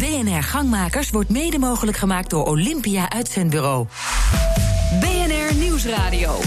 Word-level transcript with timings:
BNR 0.00 0.42
Gangmakers 0.42 1.10
wordt 1.10 1.28
mede 1.28 1.58
mogelijk 1.58 1.96
gemaakt 1.96 2.30
door 2.30 2.46
Olympia 2.46 3.10
Uitzendbureau. 3.10 3.86
BNR 5.00 5.54
Nieuwsradio. 5.54 6.38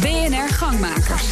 BNR 0.00 0.48
Gangmakers. 0.48 1.24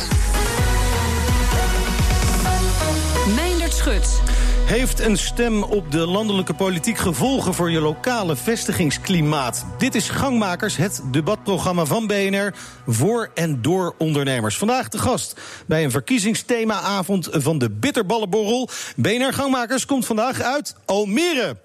Meindert 3.34 3.72
Schut. 3.72 4.20
Heeft 4.66 5.00
een 5.00 5.18
stem 5.18 5.62
op 5.62 5.92
de 5.92 6.06
landelijke 6.06 6.54
politiek 6.54 6.98
gevolgen 6.98 7.54
voor 7.54 7.70
je 7.70 7.80
lokale 7.80 8.36
vestigingsklimaat? 8.36 9.66
Dit 9.78 9.94
is 9.94 10.08
Gangmakers, 10.08 10.76
het 10.76 11.02
debatprogramma 11.10 11.84
van 11.84 12.06
BNR 12.06 12.54
voor 12.86 13.30
en 13.34 13.62
door 13.62 13.94
ondernemers. 13.98 14.56
Vandaag 14.56 14.88
de 14.88 14.98
gast 14.98 15.40
bij 15.66 15.84
een 15.84 15.90
verkiezingsthemaavond 15.90 17.28
van 17.32 17.58
de 17.58 17.70
Bitterballenborrel. 17.70 18.68
BNR 18.96 19.32
Gangmakers 19.32 19.86
komt 19.86 20.06
vandaag 20.06 20.40
uit 20.40 20.74
Almere. 20.84 21.56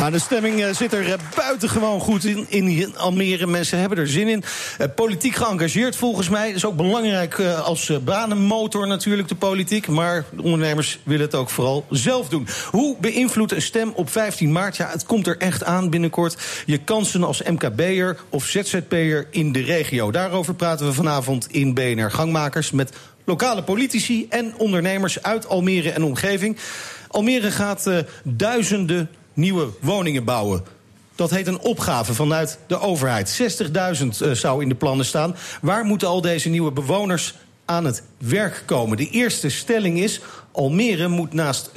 Maar 0.00 0.12
de 0.12 0.18
stemming 0.18 0.62
eh, 0.62 0.74
zit 0.74 0.92
er 0.92 1.12
eh, 1.12 1.18
buitengewoon 1.36 2.00
goed 2.00 2.24
in, 2.24 2.46
in 2.48 2.96
Almere. 2.96 3.46
Mensen 3.46 3.78
hebben 3.78 3.98
er 3.98 4.08
zin 4.08 4.28
in. 4.28 4.44
Eh, 4.78 4.86
politiek 4.94 5.34
geëngageerd 5.34 5.96
volgens 5.96 6.28
mij. 6.28 6.50
is 6.50 6.64
ook 6.64 6.76
belangrijk 6.76 7.40
als 7.40 7.92
banenmotor 8.04 8.86
natuurlijk, 8.86 9.28
de 9.28 9.34
politiek. 9.34 9.88
Maar 9.88 10.24
de 10.30 10.42
ondernemers 10.42 10.98
willen 11.02 11.24
het 11.26 11.34
ook 11.34 11.50
vooral 11.50 11.86
zelf 11.90 12.28
doen. 12.28 12.48
Hoe 12.70 12.96
beïnvloedt 13.00 13.52
een 13.52 13.62
stem 13.62 13.92
op 13.94 14.10
15 14.10 14.52
maart? 14.52 14.76
Ja, 14.76 14.88
het 14.90 15.04
komt 15.04 15.26
er 15.26 15.36
echt 15.38 15.64
aan 15.64 15.90
binnenkort. 15.90 16.36
Je 16.66 16.78
kansen 16.78 17.24
als 17.24 17.42
MKB'er 17.42 18.16
of 18.28 18.44
ZZP'er 18.44 19.26
in 19.30 19.52
de 19.52 19.62
regio. 19.62 20.10
Daarover 20.10 20.54
praten 20.54 20.86
we 20.86 20.92
vanavond 20.92 21.46
in 21.50 21.74
BNR 21.74 22.10
Gangmakers... 22.10 22.70
met 22.70 22.92
lokale 23.24 23.62
politici 23.62 24.26
en 24.28 24.54
ondernemers 24.56 25.22
uit 25.22 25.48
Almere 25.48 25.90
en 25.90 26.02
omgeving. 26.02 26.56
Almere 27.08 27.50
gaat 27.50 27.86
uh, 27.86 27.98
duizenden 28.22 29.10
nieuwe 29.36 29.68
woningen 29.80 30.24
bouwen. 30.24 30.64
Dat 31.14 31.30
heet 31.30 31.46
een 31.46 31.60
opgave 31.60 32.14
vanuit 32.14 32.58
de 32.66 32.80
overheid. 32.80 33.40
60.000 34.02 34.06
uh, 34.22 34.32
zou 34.32 34.62
in 34.62 34.68
de 34.68 34.74
plannen 34.74 35.06
staan. 35.06 35.36
Waar 35.60 35.84
moeten 35.84 36.08
al 36.08 36.20
deze 36.20 36.48
nieuwe 36.48 36.72
bewoners 36.72 37.34
aan 37.64 37.84
het 37.84 38.02
werk 38.18 38.62
komen? 38.66 38.96
De 38.96 39.10
eerste 39.10 39.48
stelling 39.48 39.98
is: 39.98 40.20
Almere 40.52 41.08
moet 41.08 41.32
naast 41.32 41.70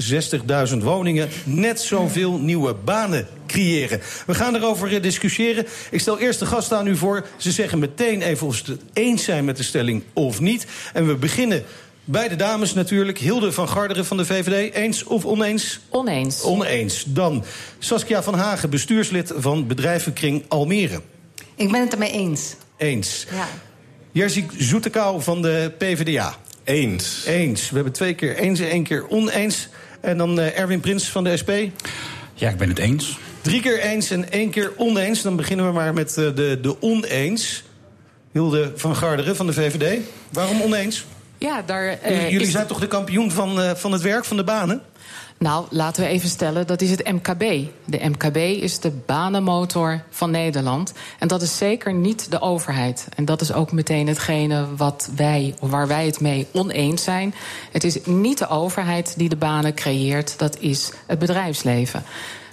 60.000 0.71 0.77
woningen 0.77 1.29
net 1.45 1.81
zoveel 1.81 2.37
nieuwe 2.37 2.73
banen 2.73 3.27
creëren. 3.47 4.01
We 4.25 4.33
gaan 4.33 4.55
erover 4.55 4.95
eh, 4.95 5.01
discussiëren. 5.01 5.65
Ik 5.91 5.99
stel 5.99 6.19
eerst 6.19 6.39
de 6.39 6.45
gast 6.45 6.73
aan 6.73 6.87
u 6.87 6.95
voor. 6.95 7.25
Ze 7.37 7.51
zeggen 7.51 7.79
meteen 7.79 8.21
even 8.21 8.47
of 8.47 8.55
ze 8.55 8.71
het 8.71 8.81
eens 8.93 9.23
zijn 9.23 9.45
met 9.45 9.57
de 9.57 9.63
stelling 9.63 10.03
of 10.13 10.39
niet. 10.39 10.65
En 10.93 11.07
we 11.07 11.15
beginnen 11.15 11.63
bij 12.11 12.27
de 12.27 12.35
dames 12.35 12.73
natuurlijk. 12.73 13.17
Hilde 13.17 13.51
van 13.51 13.67
Garderen 13.67 14.05
van 14.05 14.17
de 14.17 14.25
VVD. 14.25 14.73
Eens 14.73 15.03
of 15.03 15.25
oneens? 15.25 15.79
Oneens. 15.89 16.43
Oneens. 16.43 17.03
Dan 17.07 17.43
Saskia 17.79 18.23
van 18.23 18.33
Hagen, 18.33 18.69
bestuurslid 18.69 19.33
van 19.35 19.67
bedrijvenkring 19.67 20.43
Almere. 20.47 21.01
Ik 21.55 21.71
ben 21.71 21.81
het 21.81 21.93
ermee 21.93 22.11
eens. 22.11 22.55
Eens. 22.77 23.25
Ja. 23.31 23.47
Jerzy 24.11 24.45
Zoetekau 24.57 25.21
van 25.21 25.41
de 25.41 25.71
PvdA. 25.77 26.35
Eens. 26.63 27.23
Eens. 27.25 27.69
We 27.69 27.75
hebben 27.75 27.93
twee 27.93 28.13
keer 28.13 28.37
eens 28.37 28.59
en 28.59 28.69
één 28.69 28.83
keer 28.83 29.09
oneens. 29.09 29.69
En 30.01 30.17
dan 30.17 30.39
uh, 30.39 30.59
Erwin 30.59 30.79
Prins 30.79 31.09
van 31.09 31.23
de 31.23 31.37
SP. 31.41 31.51
Ja, 32.33 32.49
ik 32.49 32.57
ben 32.57 32.69
het 32.69 32.79
eens. 32.79 33.17
Drie 33.41 33.61
keer 33.61 33.79
eens 33.79 34.09
en 34.09 34.31
één 34.31 34.49
keer 34.49 34.73
oneens. 34.77 35.21
Dan 35.21 35.35
beginnen 35.35 35.65
we 35.65 35.71
maar 35.71 35.93
met 35.93 36.09
uh, 36.17 36.35
de, 36.35 36.59
de 36.61 36.81
oneens. 36.81 37.63
Hilde 38.31 38.71
van 38.75 38.95
Garderen 38.95 39.35
van 39.35 39.45
de 39.45 39.53
VVD. 39.53 39.99
Waarom 40.29 40.61
oneens? 40.61 41.05
Ja, 41.39 41.61
daar, 41.65 41.99
uh, 42.09 42.29
Jullie 42.29 42.49
zijn 42.49 42.67
toch 42.67 42.79
de 42.79 42.87
kampioen 42.87 43.31
van, 43.31 43.59
uh, 43.59 43.71
van 43.75 43.91
het 43.91 44.01
werk, 44.01 44.25
van 44.25 44.37
de 44.37 44.43
banen? 44.43 44.81
Nou, 45.37 45.65
laten 45.69 46.03
we 46.03 46.09
even 46.09 46.29
stellen, 46.29 46.67
dat 46.67 46.81
is 46.81 46.89
het 46.89 47.11
MKB. 47.11 47.67
De 47.85 48.09
MKB 48.09 48.37
is 48.37 48.79
de 48.79 48.91
banenmotor 49.05 50.03
van 50.09 50.31
Nederland. 50.31 50.93
En 51.19 51.27
dat 51.27 51.41
is 51.41 51.57
zeker 51.57 51.93
niet 51.93 52.31
de 52.31 52.41
overheid. 52.41 53.07
En 53.15 53.25
dat 53.25 53.41
is 53.41 53.53
ook 53.53 53.71
meteen 53.71 54.07
hetgene 54.07 54.75
wat 54.75 55.09
wij, 55.15 55.55
waar 55.59 55.87
wij 55.87 56.05
het 56.05 56.19
mee 56.19 56.47
oneens 56.51 57.03
zijn. 57.03 57.33
Het 57.71 57.83
is 57.83 57.97
niet 58.05 58.37
de 58.37 58.47
overheid 58.47 59.13
die 59.17 59.29
de 59.29 59.35
banen 59.35 59.73
creëert, 59.73 60.39
dat 60.39 60.59
is 60.59 60.91
het 61.05 61.19
bedrijfsleven. 61.19 62.03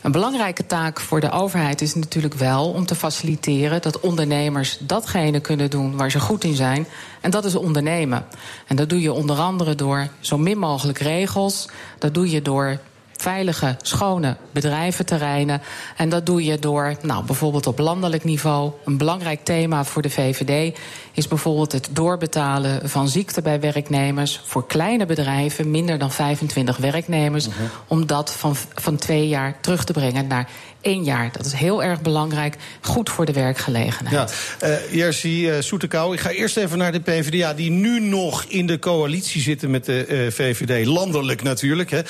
Een 0.06 0.12
belangrijke 0.12 0.67
taak 0.67 1.00
voor 1.00 1.21
de 1.21 1.31
overheid 1.31 1.81
is 1.81 1.94
natuurlijk 1.94 2.34
wel 2.34 2.71
om 2.71 2.87
te 2.87 2.94
faciliteren 2.94 3.83
dat 3.83 4.00
ondernemers 4.00 4.78
datgene 4.81 5.41
kunnen 5.41 5.71
doen 5.71 5.97
waar 5.97 6.11
ze 6.11 6.21
goed 6.21 6.44
in 6.44 6.55
zijn. 6.55 6.87
En 7.21 7.31
dat 7.31 7.44
is 7.44 7.55
ondernemen. 7.55 8.25
En 8.67 8.77
dat 8.77 8.89
doe 8.89 9.00
je 9.00 9.12
onder 9.12 9.37
andere 9.37 9.75
door 9.75 10.09
zo 10.21 10.39
min 10.39 10.59
mogelijk 10.59 10.99
regels. 10.99 11.69
Dat 11.99 12.15
doe 12.15 12.31
je 12.31 12.43
door 12.43 12.78
veilige, 13.17 13.77
schone 13.83 14.37
bedrijventerreinen. 14.50 15.62
En 15.97 16.09
dat 16.09 16.27
doe 16.27 16.44
je 16.44 16.59
door, 16.59 16.97
nou, 17.03 17.25
bijvoorbeeld 17.25 17.67
op 17.67 17.78
landelijk 17.78 18.25
niveau. 18.25 18.73
Een 18.84 18.97
belangrijk 18.97 19.44
thema 19.44 19.84
voor 19.84 20.03
de 20.03 20.11
VVD 20.11 20.78
is 21.16 21.28
bijvoorbeeld 21.28 21.72
het 21.72 21.88
doorbetalen 21.93 22.88
van 22.88 23.09
ziekte 23.09 23.43
bij 23.43 23.60
werknemers. 23.60 24.41
Voor 24.44 24.66
kleine 24.66 25.06
bedrijven, 25.06 25.71
minder 25.71 25.99
dan 25.99 26.12
25 26.12 26.77
werknemers. 26.77 27.49
Mhm. 27.49 27.56
Om 27.87 28.06
dat 28.06 28.34
van, 28.34 28.56
van 28.75 28.97
twee 28.97 29.28
jaar 29.28 29.60
terug 29.60 29.84
te 29.84 29.93
brengen 29.93 30.26
naar 30.26 30.49
één 30.81 31.05
jaar. 31.05 31.31
Dat 31.32 31.47
is 31.47 31.53
heel 31.53 31.82
erg 31.82 32.00
belangrijk. 32.00 32.56
Goed 32.81 33.10
voor 33.10 33.25
de 33.25 33.32
werkgelegenheid. 33.32 34.34
Ja, 34.60 34.69
uh, 34.69 34.93
Jerzy 34.93 35.28
uh, 35.28 35.55
Soetekau, 35.60 36.15
ik 36.15 36.21
ga 36.21 36.31
eerst 36.31 36.56
even 36.56 36.78
naar 36.78 36.93
de 36.93 37.00
PvdA... 37.00 37.55
die 37.55 37.71
nu 37.71 38.00
nog 38.00 38.44
in 38.44 38.66
de 38.66 38.78
coalitie 38.78 39.41
zitten 39.41 39.71
met 39.71 39.84
de 39.84 40.06
uh, 40.09 40.31
VVD. 40.31 40.87
Landelijk 40.87 41.43
natuurlijk. 41.43 41.91
Hè. 41.91 42.00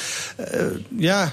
ja, 0.99 1.33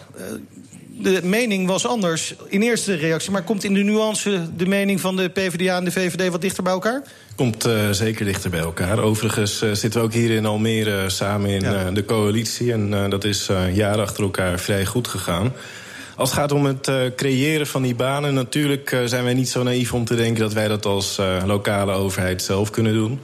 de 1.02 1.20
mening 1.24 1.68
was 1.68 1.88
anders 1.88 2.36
in 2.48 2.62
eerste 2.62 2.94
reactie. 2.94 3.32
Maar 3.32 3.44
komt 3.44 3.64
in 3.64 3.74
de 3.74 3.84
nuance 3.84 4.48
de 4.58 4.66
mening 4.66 5.02
van 5.02 5.16
de 5.16 5.30
PvdA 5.30 5.78
en 5.78 5.86
de 5.86 5.92
VVD 5.92 6.30
wat 6.30 6.42
dichter 6.42 6.64
bij 6.64 6.74
elkaar? 6.74 7.04
Komt 7.36 7.66
uh, 7.66 7.90
zeker 7.92 8.26
dichter 8.26 8.50
bij 8.50 8.60
elkaar. 8.60 9.00
Overigens 9.00 9.64
uh, 9.64 9.72
zitten 9.72 10.00
we 10.00 10.06
ook 10.06 10.14
hier 10.14 10.32
in 10.32 10.46
Almere 10.46 11.10
samen 11.10 11.50
in 11.50 11.62
ja. 11.62 11.88
uh, 11.88 11.94
de 11.94 12.06
coalitie. 12.06 12.72
En 12.72 13.10
dat 13.10 13.24
is 13.24 13.50
jaren 13.74 14.04
achter 14.04 14.24
elkaar 14.24 14.60
vrij 14.60 14.86
goed 14.86 15.08
gegaan. 15.08 15.54
Als 16.16 16.30
het 16.30 16.40
gaat 16.40 16.52
om 16.52 16.66
het 16.66 16.92
creëren 17.16 17.68
van 17.68 17.82
die 17.82 17.96
banen, 17.96 18.34
natuurlijk 18.34 18.98
zijn 19.06 19.24
wij 19.24 19.34
niet 19.34 19.50
zo 19.50 19.64
naïef 19.64 19.94
om 19.94 20.06
te 20.06 20.16
denken 20.16 20.42
dat 20.42 20.54
wij 20.54 20.68
dat 20.68 20.86
als 20.86 21.20
lokale 21.46 21.92
overheid 21.92 22.42
zelf 22.42 22.70
kunnen 22.70 22.94
doen. 22.94 23.20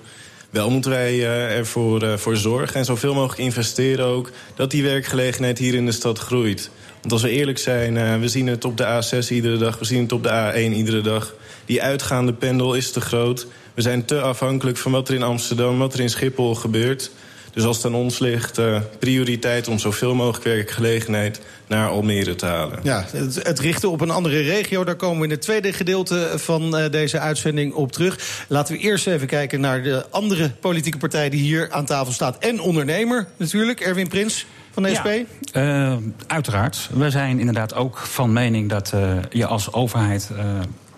Wel 0.49 0.69
moeten 0.69 0.91
wij 0.91 1.25
ervoor 1.55 2.19
voor 2.19 2.37
zorgen 2.37 2.75
en 2.75 2.85
zoveel 2.85 3.13
mogelijk 3.13 3.39
investeren 3.39 4.05
ook 4.05 4.31
dat 4.55 4.71
die 4.71 4.83
werkgelegenheid 4.83 5.57
hier 5.57 5.73
in 5.73 5.85
de 5.85 5.91
stad 5.91 6.19
groeit. 6.19 6.69
Want 7.01 7.11
als 7.11 7.21
we 7.21 7.29
eerlijk 7.29 7.57
zijn, 7.57 8.19
we 8.19 8.27
zien 8.27 8.47
het 8.47 8.65
op 8.65 8.77
de 8.77 9.01
A6 9.03 9.27
iedere 9.27 9.57
dag, 9.57 9.79
we 9.79 9.85
zien 9.85 10.01
het 10.01 10.11
op 10.11 10.23
de 10.23 10.51
A1 10.53 10.75
iedere 10.75 11.01
dag. 11.01 11.33
Die 11.65 11.81
uitgaande 11.81 12.33
pendel 12.33 12.73
is 12.73 12.91
te 12.91 13.01
groot. 13.01 13.47
We 13.73 13.81
zijn 13.81 14.05
te 14.05 14.21
afhankelijk 14.21 14.77
van 14.77 14.91
wat 14.91 15.09
er 15.09 15.15
in 15.15 15.23
Amsterdam, 15.23 15.77
wat 15.77 15.93
er 15.93 15.99
in 15.99 16.09
Schiphol 16.09 16.55
gebeurt. 16.55 17.11
Dus 17.53 17.63
als 17.63 17.77
het 17.77 17.85
aan 17.85 17.95
ons 17.95 18.19
ligt, 18.19 18.59
uh, 18.59 18.81
prioriteit 18.99 19.67
om 19.67 19.79
zoveel 19.79 20.15
mogelijk 20.15 20.43
werkgelegenheid 20.43 21.41
naar 21.67 21.89
Almere 21.89 22.35
te 22.35 22.45
halen. 22.45 22.79
Ja, 22.83 23.05
het, 23.11 23.59
richten 23.59 23.91
op 23.91 24.01
een 24.01 24.09
andere 24.09 24.41
regio, 24.41 24.83
daar 24.83 24.95
komen 24.95 25.17
we 25.17 25.23
in 25.23 25.29
het 25.29 25.41
tweede 25.41 25.73
gedeelte 25.73 26.31
van 26.35 26.79
uh, 26.79 26.89
deze 26.91 27.19
uitzending 27.19 27.73
op 27.73 27.91
terug. 27.91 28.45
Laten 28.47 28.75
we 28.75 28.81
eerst 28.81 29.07
even 29.07 29.27
kijken 29.27 29.61
naar 29.61 29.83
de 29.83 30.05
andere 30.09 30.51
politieke 30.59 30.97
partij 30.97 31.29
die 31.29 31.41
hier 31.41 31.71
aan 31.71 31.85
tafel 31.85 32.13
staat. 32.13 32.37
En 32.37 32.61
ondernemer 32.61 33.27
natuurlijk, 33.37 33.79
Erwin 33.79 34.07
Prins. 34.07 34.45
Van 34.79 34.89
de 34.89 34.95
SP? 34.99 35.09
Ja, 35.39 35.91
uh, 35.91 35.97
uiteraard. 36.27 36.89
We 36.93 37.09
zijn 37.09 37.39
inderdaad 37.39 37.73
ook 37.73 37.97
van 37.97 38.33
mening 38.33 38.69
dat 38.69 38.91
uh, 38.95 39.11
je 39.29 39.45
als 39.45 39.73
overheid 39.73 40.29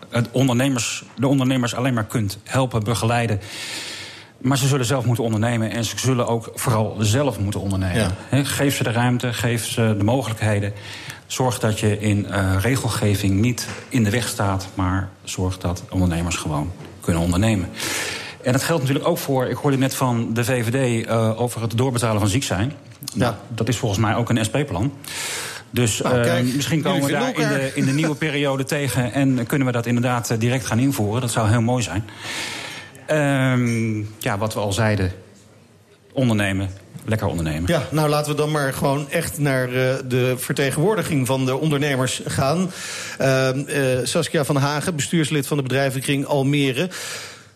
het 0.09 0.27
ondernemers, 0.31 1.03
de 1.17 1.27
ondernemers 1.27 1.75
alleen 1.75 1.93
maar 1.93 2.05
kunt 2.05 2.37
helpen, 2.43 2.83
begeleiden. 2.83 3.39
Maar 4.37 4.57
ze 4.57 4.67
zullen 4.67 4.85
zelf 4.85 5.05
moeten 5.05 5.23
ondernemen 5.23 5.71
en 5.71 5.85
ze 5.85 5.97
zullen 5.97 6.27
ook 6.27 6.51
vooral 6.55 6.95
zelf 6.99 7.39
moeten 7.39 7.59
ondernemen. 7.59 8.15
Ja. 8.31 8.43
Geef 8.43 8.75
ze 8.75 8.83
de 8.83 8.91
ruimte, 8.91 9.33
geef 9.33 9.65
ze 9.65 9.95
de 9.97 10.03
mogelijkheden. 10.03 10.73
Zorg 11.27 11.59
dat 11.59 11.79
je 11.79 11.99
in 11.99 12.27
regelgeving 12.59 13.33
niet 13.33 13.67
in 13.89 14.03
de 14.03 14.09
weg 14.09 14.27
staat, 14.27 14.67
maar 14.73 15.09
zorg 15.23 15.57
dat 15.57 15.83
ondernemers 15.89 16.35
gewoon 16.35 16.71
kunnen 17.01 17.21
ondernemen. 17.21 17.69
En 18.43 18.51
dat 18.51 18.63
geldt 18.63 18.81
natuurlijk 18.81 19.07
ook 19.07 19.17
voor, 19.17 19.45
ik 19.45 19.57
hoorde 19.57 19.77
net 19.77 19.95
van 19.95 20.33
de 20.33 20.43
VVD 20.43 21.07
uh, 21.07 21.41
over 21.41 21.61
het 21.61 21.77
doorbetalen 21.77 22.19
van 22.19 22.29
ziek 22.29 22.43
zijn. 22.43 22.73
Ja. 23.13 23.19
Nou, 23.19 23.33
dat 23.47 23.67
is 23.67 23.77
volgens 23.77 24.01
mij 24.01 24.15
ook 24.15 24.29
een 24.29 24.45
SP-plan. 24.45 24.93
Dus 25.69 26.01
nou, 26.01 26.21
kijk, 26.23 26.45
uh, 26.45 26.55
misschien 26.55 26.81
komen 26.81 27.05
we 27.05 27.11
daar 27.11 27.39
in 27.39 27.47
de, 27.47 27.71
in 27.73 27.85
de 27.85 27.91
nieuwe 27.91 28.15
periode 28.25 28.63
tegen 28.63 29.13
en 29.13 29.45
kunnen 29.45 29.67
we 29.67 29.73
dat 29.73 29.85
inderdaad 29.85 30.39
direct 30.39 30.65
gaan 30.65 30.79
invoeren. 30.79 31.21
Dat 31.21 31.31
zou 31.31 31.49
heel 31.49 31.61
mooi 31.61 31.83
zijn. 31.83 32.03
Um, 33.11 34.09
ja, 34.19 34.37
wat 34.37 34.53
we 34.53 34.59
al 34.59 34.73
zeiden, 34.73 35.11
ondernemen, 36.13 36.69
lekker 37.05 37.27
ondernemen. 37.27 37.63
Ja, 37.71 37.87
nou 37.91 38.09
laten 38.09 38.31
we 38.31 38.37
dan 38.37 38.51
maar 38.51 38.73
gewoon 38.73 39.09
echt 39.09 39.37
naar 39.37 39.67
uh, 39.67 39.93
de 40.05 40.33
vertegenwoordiging 40.37 41.27
van 41.27 41.45
de 41.45 41.57
ondernemers 41.57 42.21
gaan. 42.25 42.71
Uh, 43.21 43.49
Saskia 44.03 44.45
van 44.45 44.55
Hagen, 44.55 44.95
bestuurslid 44.95 45.47
van 45.47 45.57
de 45.57 45.63
bedrijvenkring 45.63 46.25
Almere. 46.25 46.89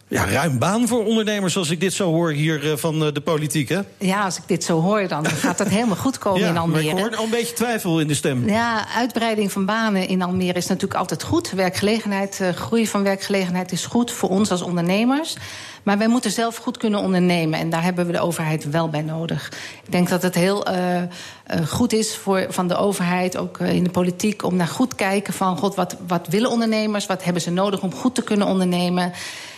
Ja, 0.07 0.25
ruim 0.25 0.60
baan 0.60 0.88
voor 0.88 1.06
ondernemers 1.06 1.57
als 1.57 1.69
ik 1.69 1.80
dit 1.80 1.94
zo 1.94 2.12
hoor 2.12 2.31
hier 2.31 2.72
eh, 2.72 2.78
van 2.78 3.06
eh, 3.06 3.13
de 3.13 3.22
politiek, 3.22 3.69
hè? 3.69 3.80
Ja, 3.98 4.24
als 4.24 4.38
ik 4.38 4.44
dit 4.46 4.63
zo 4.63 4.81
hoor, 4.81 5.07
dan 5.07 5.25
gaat 5.46 5.60
het 5.60 5.68
helemaal 5.68 5.96
goed 5.96 6.18
komen 6.18 6.40
ja, 6.40 6.50
in 6.50 6.57
Almere. 6.57 6.84
Maar 6.84 6.94
ik 6.94 7.00
hoor 7.00 7.16
al 7.16 7.24
een 7.24 7.30
beetje 7.30 7.54
twijfel 7.54 8.00
in 8.00 8.07
de 8.07 8.13
stem. 8.13 8.50
Ja, 8.50 8.88
uitbreiding 8.88 9.52
van 9.52 9.66
banen 9.66 10.07
in 10.07 10.22
Almere 10.22 10.57
is 10.57 10.68
natuurlijk 10.68 11.00
altijd 11.00 11.24
goed. 11.24 11.52
Werkgelegenheid, 11.52 12.40
uh, 12.42 12.50
groei 12.50 12.88
van 12.88 13.04
werkgelegenheid 13.04 13.72
is 13.72 13.86
goed 13.86 14.12
voor 14.12 14.30
ons 14.30 14.52
als 14.52 14.62
ondernemers. 14.62 15.36
Maar 15.84 15.98
wij 15.98 16.07
moeten 16.07 16.31
zelf 16.31 16.57
goed 16.57 16.78
kunnen 16.78 17.00
ondernemen. 17.00 17.60
En 17.60 17.69
daar 17.69 17.84
hebben 17.84 18.06
we 18.06 18.12
de 18.12 18.19
overheid 18.19 18.69
wel 18.69 18.90
bij 18.90 19.02
nodig. 19.02 19.52
Ik 19.84 19.92
denk 19.92 20.10
dat 20.10 20.22
het 20.22 20.36
heel 20.36 20.72
uh, 20.72 21.02
goed 21.68 21.94
is 21.94 22.16
voor, 22.16 22.46
van 22.50 22.68
de 22.68 22.75
overheid, 22.75 23.38
ook 23.38 23.60
in 23.60 23.84
de 23.84 23.90
politiek, 23.90 24.44
om 24.44 24.56
naar 24.56 24.68
goed 24.68 24.96
kijken 24.96 25.34
van 25.34 25.57
God, 25.57 25.75
wat, 25.75 25.96
wat 26.07 26.28
willen 26.28 26.50
ondernemers? 26.50 27.06
Wat 27.06 27.24
hebben 27.24 27.42
ze 27.42 27.52
nodig 27.52 27.81
om 27.81 27.94
goed 27.94 28.16
te 28.16 28.24
kunnen 28.24 28.48
ondernemen? 28.48 29.13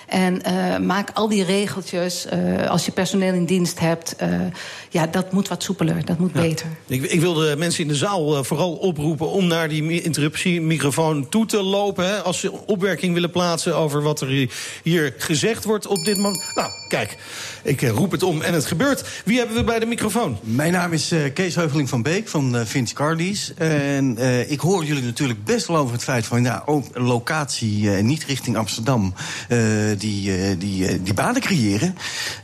En 0.07 0.42
uh, 0.48 0.77
maak 0.77 1.09
al 1.13 1.27
die 1.27 1.44
regeltjes, 1.44 2.25
uh, 2.33 2.69
als 2.69 2.86
je 2.86 2.92
personeel 2.92 3.33
in 3.33 3.45
dienst 3.45 3.80
hebt... 3.80 4.15
Uh, 4.21 4.39
ja, 4.89 5.07
dat 5.07 5.31
moet 5.31 5.48
wat 5.48 5.63
soepeler, 5.63 6.06
dat 6.06 6.19
moet 6.19 6.31
ja. 6.33 6.42
beter. 6.42 6.68
Ik, 6.88 7.04
ik 7.04 7.19
wil 7.19 7.33
de 7.33 7.56
mensen 7.57 7.81
in 7.81 7.88
de 7.88 7.95
zaal 7.95 8.44
vooral 8.44 8.74
oproepen... 8.74 9.30
om 9.30 9.48
naar 9.48 9.69
die 9.69 10.01
interruptiemicrofoon 10.01 11.30
toe 11.30 11.45
te 11.45 11.63
lopen... 11.63 12.07
Hè, 12.07 12.15
als 12.15 12.39
ze 12.39 12.51
opwerking 12.65 13.13
willen 13.13 13.31
plaatsen 13.31 13.75
over 13.75 14.01
wat 14.01 14.21
er 14.21 14.50
hier 14.83 15.13
gezegd 15.18 15.63
wordt 15.63 15.88
op 15.88 16.06
dit 16.06 16.15
moment. 16.15 16.44
Nou, 16.56 16.69
kijk, 16.88 17.18
ik 17.63 17.81
roep 17.81 18.12
het 18.12 18.24
om 18.24 18.42
en 18.42 18.54
het 18.54 18.65
gebeurt. 18.65 19.21
Wie 19.25 19.38
hebben 19.38 19.56
we 19.56 19.63
bij 19.63 19.80
de 19.80 19.86
microfoon? 19.86 20.38
Mijn 20.42 20.71
naam 20.71 20.94
is 20.94 21.13
Kees 21.33 21.56
Heuveling 21.56 21.89
van 21.89 22.01
Beek 22.01 22.27
van 22.27 22.65
Vince 22.65 22.94
Cardies. 22.94 23.54
En 23.57 24.18
ik 24.50 24.59
hoor 24.59 24.86
jullie 24.86 25.04
natuurlijk 25.04 25.44
best 25.44 25.68
wel 25.68 25.77
over 25.77 25.94
het 25.94 26.04
feit 26.04 26.25
van... 26.25 26.44
ja, 26.44 26.63
ook 26.65 26.86
locatie 26.94 27.89
niet 27.89 28.24
richting 28.24 28.57
Amsterdam 28.57 29.13
die, 29.97 30.57
die, 30.57 31.01
die 31.01 31.13
banen 31.13 31.41
creëren. 31.41 31.95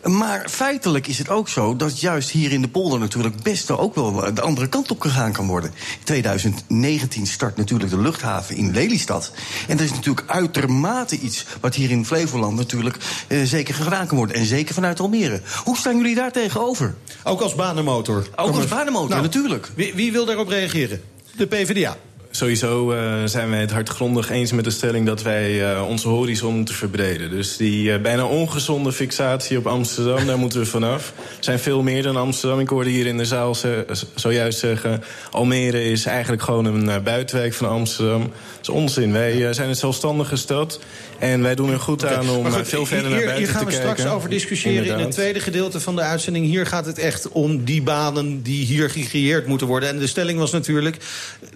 Maar 0.04 0.46
feitelijk 0.50 1.08
is 1.08 1.18
het 1.18 1.30
ook 1.30 1.50
zo 1.50 1.76
dat 1.76 2.00
juist 2.00 2.30
hier 2.30 2.52
in 2.52 2.62
de 2.62 2.68
polder 2.68 3.00
natuurlijk 3.00 3.44
best 3.44 3.72
ook 3.72 3.96
wel 3.96 4.34
de 4.34 4.42
andere 4.42 4.70
kant 4.70 4.92
op 4.92 5.02
gegaan 5.02 5.32
kan 5.32 5.48
worden. 5.48 5.72
In 6.00 6.04
2019 6.04 7.28
start 7.28 7.58
natuurlijk 7.58 7.90
de 7.90 8.00
luchthaven 8.00 8.56
in 8.56 8.72
Lelystad. 8.72 9.32
En 9.68 9.78
dat 9.78 9.86
is 9.86 9.94
natuurlijk 9.94 10.30
uitermate 10.30 11.20
iets 11.20 11.46
wat 11.62 11.76
hier 11.76 11.92
in 11.92 12.06
Flevoland 12.06 12.56
natuurlijk 12.56 12.98
eh, 13.28 13.44
zeker 13.44 13.74
gedaan 13.74 14.08
kan 14.08 14.18
worden. 14.18 14.36
En 14.36 14.46
zeker 14.46 14.74
vanuit 14.74 15.00
Almere. 15.00 15.42
Hoe 15.64 15.78
staan 15.78 15.98
jullie 15.98 16.16
daar 16.16 16.32
tegenover? 16.32 16.96
Ook 17.24 17.42
als 17.42 17.56
banenmotor. 17.56 18.28
Ook 18.36 18.56
als 18.56 18.68
banenmotor, 18.68 19.10
nou, 19.10 19.22
natuurlijk. 19.22 19.70
Wie, 19.76 19.94
wie 19.94 20.12
wil 20.12 20.26
daarop 20.26 20.48
reageren? 20.48 21.02
De 21.36 21.48
PvdA. 21.48 21.98
Sowieso 22.36 22.94
uh, 22.94 23.14
zijn 23.26 23.50
wij 23.50 23.60
het 23.60 23.72
hardgrondig 23.72 24.30
eens 24.30 24.52
met 24.52 24.64
de 24.64 24.72
stelling 24.72 25.06
dat 25.06 25.22
wij 25.22 25.74
uh, 25.74 25.88
onze 25.88 26.08
horizon 26.08 26.56
moeten 26.56 26.76
verbreden. 26.76 27.30
Dus 27.30 27.58
die 27.58 27.84
uh, 27.84 28.02
bijna 28.02 28.26
ongezonde 28.26 28.92
fixatie 28.92 29.58
op 29.58 29.68
Amsterdam, 29.68 30.26
daar 30.26 30.38
moeten 30.38 30.60
we 30.60 30.66
vanaf. 30.66 31.14
Er 31.18 31.44
zijn 31.44 31.60
veel 31.60 31.82
meer 31.82 32.04
dan 32.04 32.16
Amsterdam. 32.16 32.60
Ik 32.60 32.68
hoorde 32.68 32.90
hier 32.90 33.06
in 33.06 33.18
de 33.18 33.26
zaal 33.26 33.56
ze, 33.56 33.86
zojuist 34.16 34.60
zeggen... 34.60 35.04
Almere 35.32 35.84
is 35.84 36.06
eigenlijk 36.06 36.42
gewoon 36.42 36.66
een 36.66 37.04
buitenwijk 37.04 37.54
van 37.54 37.70
Amsterdam. 37.70 38.22
Dat 38.22 38.32
is 38.62 38.70
onzin. 38.70 39.12
Wij 39.12 39.54
zijn 39.54 39.70
een 39.70 39.76
zelfstandige 39.76 40.36
stad. 40.36 40.80
En 41.20 41.42
wij 41.42 41.56
doen 41.56 41.72
er 41.72 41.80
goed 41.80 42.04
okay. 42.04 42.16
aan 42.16 42.30
om 42.30 42.52
goed, 42.52 42.68
veel 42.68 42.86
verder 42.86 43.12
hier, 43.12 43.16
naar 43.16 43.26
buiten 43.26 43.46
te 43.46 43.52
kijken. 43.54 43.70
Hier 43.70 43.80
gaan 43.80 43.88
we 43.88 43.96
straks 43.96 44.16
over 44.16 44.30
discussiëren 44.30 44.76
Inderdaad. 44.78 45.00
in 45.00 45.06
het 45.06 45.16
tweede 45.16 45.40
gedeelte 45.40 45.80
van 45.80 45.96
de 45.96 46.02
uitzending. 46.02 46.46
Hier 46.46 46.66
gaat 46.66 46.86
het 46.86 46.98
echt 46.98 47.30
om 47.30 47.64
die 47.64 47.82
banen 47.82 48.42
die 48.42 48.66
hier 48.66 48.90
gecreëerd 48.90 49.48
moeten 49.48 49.68
worden. 49.68 49.90
En 49.90 50.00
de 50.00 50.08
stelling 50.08 50.40
was 50.40 50.52
natuurlijk 50.52 50.98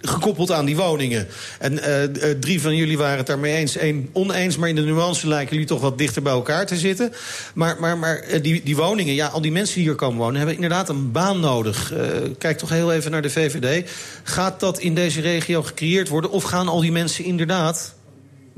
gekoppeld 0.01 0.51
aan 0.51 0.65
die 0.67 0.75
woningen. 0.75 1.27
En 1.59 1.73
uh, 1.73 2.31
drie 2.39 2.61
van 2.61 2.75
jullie 2.75 2.97
waren 2.97 3.17
het 3.17 3.27
daarmee 3.27 3.55
eens. 3.55 3.77
Oneens, 4.13 4.57
maar 4.57 4.69
in 4.69 4.75
de 4.75 4.81
nuance 4.81 5.27
lijken 5.27 5.51
jullie 5.51 5.67
toch 5.67 5.81
wat 5.81 5.97
dichter 5.97 6.21
bij 6.21 6.33
elkaar 6.33 6.65
te 6.65 6.77
zitten. 6.77 7.13
Maar, 7.53 7.75
maar, 7.79 7.97
maar 7.97 8.23
die, 8.41 8.63
die 8.63 8.75
woningen, 8.75 9.13
ja, 9.13 9.27
al 9.27 9.41
die 9.41 9.51
mensen 9.51 9.75
die 9.75 9.83
hier 9.83 9.95
komen 9.95 10.17
wonen... 10.17 10.35
hebben 10.35 10.55
inderdaad 10.55 10.89
een 10.89 11.11
baan 11.11 11.39
nodig. 11.39 11.93
Kijk 12.37 12.57
toch 12.57 12.69
heel 12.69 12.93
even 12.93 13.11
naar 13.11 13.21
de 13.21 13.29
VVD. 13.29 13.89
Gaat 14.23 14.59
dat 14.59 14.79
in 14.79 14.95
deze 14.95 15.21
regio 15.21 15.63
gecreëerd 15.63 16.09
worden? 16.09 16.31
Of 16.31 16.43
gaan 16.43 16.67
al 16.67 16.81
die 16.81 16.91
mensen 16.91 17.23
inderdaad 17.23 17.95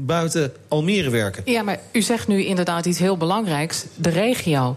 buiten 0.06 0.54
Almere 0.68 1.10
werken. 1.10 1.44
Ja, 1.46 1.64
maar 1.64 1.80
u 1.92 2.02
zegt 2.02 2.28
nu 2.28 2.46
inderdaad 2.46 2.86
iets 2.86 3.00
heel 3.00 3.18
belangrijks. 3.18 3.86
De 3.96 4.10
regio. 4.10 4.76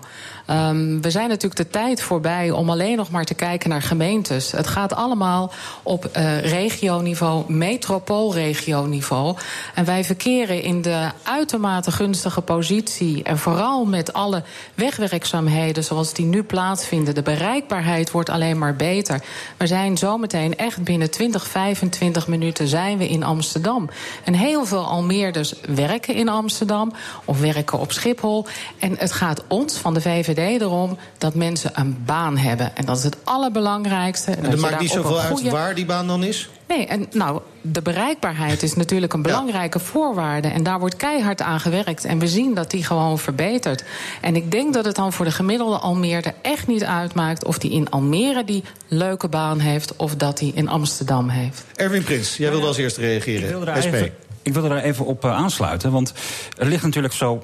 Um, 0.52 1.02
we 1.02 1.10
zijn 1.10 1.28
natuurlijk 1.28 1.56
de 1.56 1.78
tijd 1.78 2.02
voorbij 2.02 2.50
om 2.50 2.70
alleen 2.70 2.96
nog 2.96 3.10
maar 3.10 3.24
te 3.24 3.34
kijken 3.34 3.70
naar 3.70 3.82
gemeentes. 3.82 4.50
Het 4.50 4.66
gaat 4.66 4.94
allemaal 4.94 5.52
op 5.82 6.10
uh, 6.16 6.40
regioniveau, 6.40 7.52
metropoolregioniveau. 7.52 9.36
En 9.74 9.84
wij 9.84 10.04
verkeren 10.04 10.62
in 10.62 10.82
de 10.82 11.08
uitermate 11.22 11.92
gunstige 11.92 12.40
positie. 12.40 13.22
En 13.22 13.38
vooral 13.38 13.84
met 13.84 14.12
alle 14.12 14.42
wegwerkzaamheden 14.74 15.84
zoals 15.84 16.12
die 16.12 16.26
nu 16.26 16.42
plaatsvinden. 16.42 17.14
De 17.14 17.22
bereikbaarheid 17.22 18.10
wordt 18.10 18.30
alleen 18.30 18.58
maar 18.58 18.76
beter. 18.76 19.22
We 19.56 19.66
zijn 19.66 19.98
zometeen 19.98 20.56
echt 20.56 20.84
binnen 20.84 21.10
20, 21.10 21.46
25 21.46 22.28
minuten 22.28 22.68
zijn 22.68 22.98
we 22.98 23.08
in 23.08 23.22
Amsterdam. 23.22 23.90
En 24.24 24.34
heel 24.34 24.64
veel 24.64 24.84
Almeerders 24.84 25.54
werken 25.74 26.14
in 26.14 26.28
Amsterdam 26.28 26.92
of 27.24 27.40
werken 27.40 27.78
op 27.78 27.92
Schiphol. 27.92 28.46
En 28.78 28.94
het 28.98 29.12
gaat 29.12 29.42
ons 29.48 29.76
van 29.76 29.94
de 29.94 30.00
VVD 30.00 30.40
erom 30.48 30.98
dat 31.18 31.34
mensen 31.34 31.70
een 31.74 32.02
baan 32.04 32.36
hebben. 32.36 32.76
En 32.76 32.84
dat 32.84 32.96
is 32.96 33.04
het 33.04 33.16
allerbelangrijkste. 33.24 34.30
En, 34.30 34.44
en 34.44 34.50
dat 34.50 34.60
maakt 34.60 34.80
niet 34.80 34.90
zoveel 34.90 35.16
goede... 35.16 35.42
uit 35.42 35.52
waar 35.52 35.74
die 35.74 35.84
baan 35.84 36.06
dan 36.06 36.24
is? 36.24 36.48
Nee, 36.68 36.86
en 36.86 37.06
nou, 37.10 37.40
de 37.60 37.82
bereikbaarheid 37.82 38.62
is 38.62 38.74
natuurlijk 38.74 39.12
een 39.12 39.22
belangrijke 39.22 39.78
ja. 39.78 39.84
voorwaarde. 39.84 40.48
En 40.48 40.62
daar 40.62 40.78
wordt 40.78 40.96
keihard 40.96 41.42
aan 41.42 41.60
gewerkt. 41.60 42.04
En 42.04 42.18
we 42.18 42.28
zien 42.28 42.54
dat 42.54 42.70
die 42.70 42.84
gewoon 42.84 43.18
verbetert. 43.18 43.84
En 44.20 44.36
ik 44.36 44.50
denk 44.50 44.74
dat 44.74 44.84
het 44.84 44.96
dan 44.96 45.12
voor 45.12 45.24
de 45.24 45.30
gemiddelde 45.30 45.78
Almeerder 45.78 46.34
echt 46.42 46.66
niet 46.66 46.84
uitmaakt... 46.84 47.44
of 47.44 47.58
die 47.58 47.70
in 47.70 47.90
Almere 47.90 48.44
die 48.44 48.64
leuke 48.88 49.28
baan 49.28 49.58
heeft... 49.58 49.96
of 49.96 50.16
dat 50.16 50.40
hij 50.40 50.52
in 50.54 50.68
Amsterdam 50.68 51.28
heeft. 51.28 51.64
Erwin 51.74 52.02
Prins, 52.02 52.36
jij 52.36 52.50
wilde 52.50 52.66
als 52.66 52.76
eerste 52.76 53.00
reageren. 53.00 53.42
Ik 53.42 53.48
wilde 53.48 53.64
daar, 53.64 53.82
SP. 53.82 53.94
Even, 53.94 54.12
ik 54.42 54.52
wilde 54.52 54.68
daar 54.68 54.82
even 54.82 55.04
op 55.04 55.24
uh, 55.24 55.36
aansluiten. 55.36 55.92
Want 55.92 56.12
er 56.58 56.66
ligt 56.66 56.82
natuurlijk 56.82 57.14
zo 57.14 57.42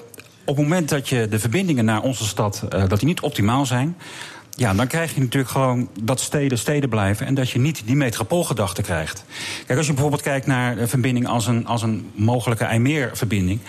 op 0.48 0.56
het 0.56 0.64
moment 0.64 0.88
dat 0.88 1.08
je 1.08 1.28
de 1.28 1.38
verbindingen 1.38 1.84
naar 1.84 2.02
onze 2.02 2.24
stad 2.24 2.62
uh, 2.74 2.88
dat 2.88 2.98
die 2.98 3.08
niet 3.08 3.20
optimaal 3.20 3.66
zijn. 3.66 3.96
Ja, 4.50 4.74
dan 4.74 4.86
krijg 4.86 5.14
je 5.14 5.20
natuurlijk 5.20 5.52
gewoon 5.52 5.88
dat 6.02 6.20
steden 6.20 6.58
steden 6.58 6.88
blijven 6.88 7.26
en 7.26 7.34
dat 7.34 7.50
je 7.50 7.58
niet 7.58 7.82
die 7.84 7.96
metropoolgedachte 7.96 8.82
krijgt. 8.82 9.24
Kijk, 9.66 9.78
als 9.78 9.86
je 9.86 9.92
bijvoorbeeld 9.92 10.22
kijkt 10.22 10.46
naar 10.46 10.78
een 10.78 10.88
verbinding 10.88 11.26
als 11.26 11.46
een, 11.46 11.66
als 11.66 11.82
een 11.82 12.10
mogelijke 12.14 12.64
IJmeer-verbinding. 12.64 13.60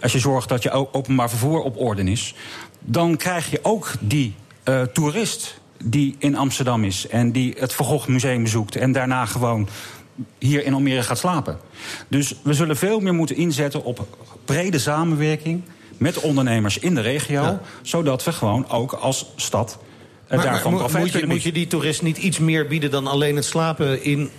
Als 0.00 0.12
je 0.12 0.18
zorgt 0.18 0.48
dat 0.48 0.62
je 0.62 0.92
openbaar 0.92 1.28
vervoer 1.28 1.60
op 1.60 1.80
orde 1.80 2.02
is, 2.02 2.34
dan 2.80 3.16
krijg 3.16 3.50
je 3.50 3.58
ook 3.62 3.92
die 4.00 4.34
uh, 4.64 4.82
toerist 4.82 5.60
die 5.84 6.16
in 6.18 6.36
Amsterdam 6.36 6.84
is 6.84 7.06
en 7.08 7.32
die 7.32 7.54
het 7.58 7.72
Van 7.72 7.86
Gogh 7.86 8.08
Museum 8.08 8.42
bezoekt 8.42 8.76
en 8.76 8.92
daarna 8.92 9.26
gewoon 9.26 9.68
hier 10.38 10.64
in 10.64 10.74
Almere 10.74 11.02
gaat 11.02 11.18
slapen. 11.18 11.58
Dus 12.08 12.34
we 12.42 12.54
zullen 12.54 12.76
veel 12.76 13.00
meer 13.00 13.14
moeten 13.14 13.36
inzetten 13.36 13.84
op 13.84 14.06
brede 14.44 14.78
samenwerking 14.78 15.62
met 15.96 16.20
ondernemers 16.20 16.78
in 16.78 16.94
de 16.94 17.00
regio. 17.00 17.42
Ja. 17.42 17.60
Zodat 17.82 18.24
we 18.24 18.32
gewoon 18.32 18.68
ook 18.68 18.92
als 18.92 19.32
stad 19.36 19.78
maar, 20.36 20.44
daarvan 20.44 20.72
maar, 20.72 20.98
moet, 20.98 21.12
je, 21.12 21.26
moet 21.26 21.42
je 21.42 21.52
die 21.52 21.66
toerist 21.66 22.02
niet 22.02 22.16
iets 22.16 22.38
meer 22.38 22.66
bieden 22.66 22.90
dan 22.90 23.06
alleen 23.06 23.36
het 23.36 23.44
slapen 23.44 24.04
in 24.04 24.30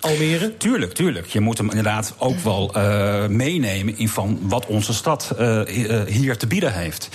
Almere? 0.00 0.56
Tuurlijk, 0.56 0.92
tuurlijk. 0.92 1.26
Je 1.26 1.40
moet 1.40 1.58
hem 1.58 1.68
inderdaad 1.68 2.14
ook 2.18 2.38
wel 2.38 2.76
uh, 2.76 3.26
meenemen 3.26 3.98
in 3.98 4.08
van 4.08 4.38
wat 4.42 4.66
onze 4.66 4.94
stad 4.94 5.34
uh, 5.38 5.60
uh, 5.88 6.02
hier 6.02 6.36
te 6.36 6.46
bieden 6.46 6.72
heeft. 6.72 7.08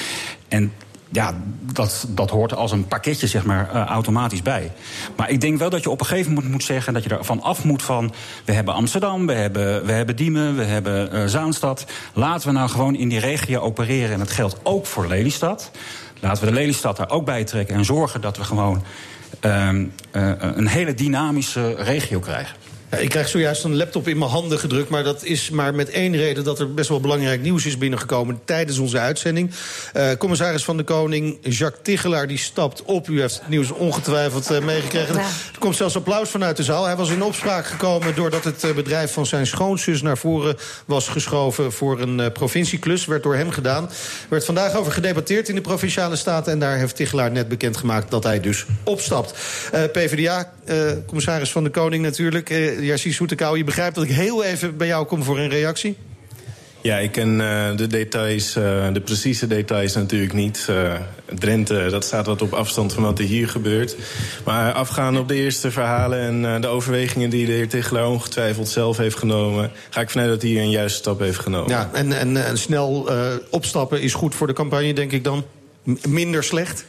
En 0.48 0.72
ja, 1.12 1.34
dat, 1.74 2.06
dat 2.10 2.30
hoort 2.30 2.54
als 2.54 2.72
een 2.72 2.88
pakketje 2.88 3.28
zeg 3.28 3.46
maar, 3.46 3.70
uh, 3.76 3.86
automatisch 3.86 4.42
bij. 4.42 4.72
Maar 5.16 5.30
ik 5.30 5.42
denk 5.42 5.60
wel 5.60 5.70
dat 5.70 5.84
je 5.84 5.90
op 5.90 6.00
een 6.00 6.06
gegeven 6.06 6.34
moment 6.34 6.52
moet 6.52 6.64
zeggen... 6.64 6.94
dat 6.94 7.04
je 7.04 7.10
ervan 7.10 7.42
af 7.42 7.64
moet 7.64 7.84
van... 7.84 8.14
we 8.46 8.52
hebben 8.52 8.74
Amsterdam, 8.74 9.26
we 9.26 9.34
hebben, 9.34 9.86
we 9.86 9.92
hebben 9.92 10.16
Diemen, 10.16 10.56
we 10.56 10.64
hebben 10.64 11.16
uh, 11.16 11.26
Zaanstad. 11.26 11.86
Laten 12.14 12.48
we 12.48 12.54
nou 12.54 12.70
gewoon 12.70 12.96
in 12.96 13.10
die 13.10 13.20
regio 13.20 13.60
opereren. 13.60 14.12
En 14.12 14.20
dat 14.20 14.32
geldt 14.32 14.58
ook 14.64 14.86
voor 14.86 15.08
Lelystad. 15.08 15.72
Laten 16.20 16.44
we 16.44 16.50
de 16.50 16.56
Lelystad 16.56 16.98
daar 16.98 17.10
ook 17.10 17.26
bij 17.26 17.44
trekken... 17.44 17.76
en 17.76 17.86
zorgen 17.86 18.22
dat 18.22 18.38
we 18.38 18.44
gewoon 18.44 18.84
uh, 19.46 19.70
een 20.12 20.68
hele 20.68 20.94
dynamische 20.94 21.76
regio 21.76 22.20
krijgen. 22.20 22.56
Ja, 22.92 22.98
ik 22.98 23.10
krijg 23.10 23.28
zojuist 23.28 23.64
een 23.64 23.76
laptop 23.76 24.08
in 24.08 24.18
mijn 24.18 24.32
handen 24.32 24.60
gedrukt... 24.60 24.90
maar 24.90 25.04
dat 25.04 25.24
is 25.24 25.50
maar 25.50 25.76
met 25.76 25.90
één 25.90 26.16
reden 26.16 26.44
dat 26.44 26.60
er 26.60 26.74
best 26.74 26.90
wel 26.90 27.00
belangrijk 27.00 27.42
nieuws 27.42 27.66
is 27.66 27.78
binnengekomen... 27.78 28.40
tijdens 28.46 28.78
onze 28.78 29.00
uitzending. 29.00 29.52
Uh, 29.96 30.12
commissaris 30.18 30.64
van 30.64 30.78
de 30.78 30.84
Koning, 30.84 31.38
Jacques 31.42 31.80
Tichelaar, 31.84 32.28
die 32.28 32.38
stapt 32.38 32.84
op. 32.84 33.10
U 33.10 33.20
heeft 33.22 33.40
het 33.40 33.50
nieuws 33.50 33.72
ongetwijfeld 33.72 34.52
uh, 34.52 34.60
meegekregen. 34.60 35.16
Ja. 35.16 35.20
Er 35.22 35.60
komt 35.60 35.76
zelfs 35.76 35.96
applaus 35.96 36.30
vanuit 36.30 36.58
de 36.58 36.64
zaal. 36.64 36.86
Hij 36.86 36.96
was 36.96 37.10
in 37.10 37.24
opspraak 37.24 37.66
gekomen 37.66 38.16
doordat 38.16 38.44
het 38.44 38.64
uh, 38.64 38.72
bedrijf 38.72 39.14
van 39.14 39.26
zijn 39.26 39.48
schoonzus... 39.48 40.02
naar 40.02 40.18
voren 40.18 40.56
was 40.86 41.08
geschoven 41.08 41.72
voor 41.72 42.02
een 42.02 42.20
uh, 42.20 42.26
provincieklus. 42.34 43.06
Werd 43.06 43.24
door 43.24 43.36
hem 43.36 43.52
gedaan. 43.52 43.84
Er 43.84 43.90
werd 44.30 44.46
vandaag 44.46 44.76
over 44.76 44.92
gedebatteerd 44.92 45.50
in 45.50 45.56
de 45.56 45.62
Provinciale 45.62 46.16
Staten... 46.16 46.52
en 46.52 46.60
daar 46.60 46.78
heeft 46.78 46.96
Tichelaar 46.96 47.32
net 47.32 47.48
bekendgemaakt 47.48 48.12
dat 48.12 48.24
hij 48.24 48.40
dus 48.40 48.66
opstapt. 48.84 49.34
PvdA, 49.92 50.54
commissaris 51.06 51.52
van 51.52 51.64
de 51.64 51.70
Koning 51.70 52.04
natuurlijk... 52.04 52.50
Jassie 52.80 53.14
Soetekau, 53.14 53.58
je 53.58 53.64
begrijpt 53.64 53.96
dat 53.96 54.04
ik 54.04 54.10
heel 54.10 54.44
even 54.44 54.78
bij 54.78 54.88
jou 54.88 55.06
kom 55.06 55.24
voor 55.24 55.40
een 55.40 55.50
reactie? 55.50 55.98
Ja, 56.82 56.98
ik 56.98 57.12
ken 57.12 57.40
uh, 57.40 57.76
de 57.76 57.88
details, 57.88 58.56
uh, 58.56 58.94
de 58.94 59.02
precieze 59.02 59.48
details 59.48 59.94
natuurlijk 59.96 60.34
niet. 60.34 60.68
Uh, 60.70 60.94
Drenthe, 61.40 61.88
dat 61.90 62.04
staat 62.04 62.26
wat 62.26 62.42
op 62.42 62.54
afstand 62.54 62.94
van 62.94 63.04
wat 63.04 63.20
er 63.20 63.26
hier 63.26 63.50
gebeurt. 63.50 63.96
Maar 64.46 64.74
afgaande 64.74 65.20
op 65.20 65.28
de 65.28 65.36
eerste 65.36 65.72
verhalen 65.72 66.46
en 66.46 66.62
de 66.62 66.68
overwegingen 66.68 67.30
die 67.30 67.46
de 67.46 67.52
heer 67.52 67.68
Tichelaar 67.68 68.08
ongetwijfeld 68.08 68.70
zelf 68.70 68.98
heeft 68.98 69.18
genomen, 69.18 69.72
ga 69.90 70.02
ik 70.02 70.10
vanuit 70.10 70.30
dat 70.30 70.42
hij 70.42 70.52
een 70.52 70.70
juiste 70.70 70.98
stap 70.98 71.20
heeft 71.20 71.40
genomen. 71.40 71.70
Ja, 71.70 71.90
en, 71.94 72.12
en, 72.12 72.46
en 72.46 72.58
snel 72.58 73.10
opstappen 73.50 74.02
is 74.02 74.14
goed 74.14 74.36
voor 74.36 74.48
de 74.48 74.54
campagne, 74.54 74.94
denk 74.94 75.12
ik 75.12 75.24
dan? 75.24 75.46
M 75.84 75.96
minder 76.08 76.44
slecht? 76.44 76.86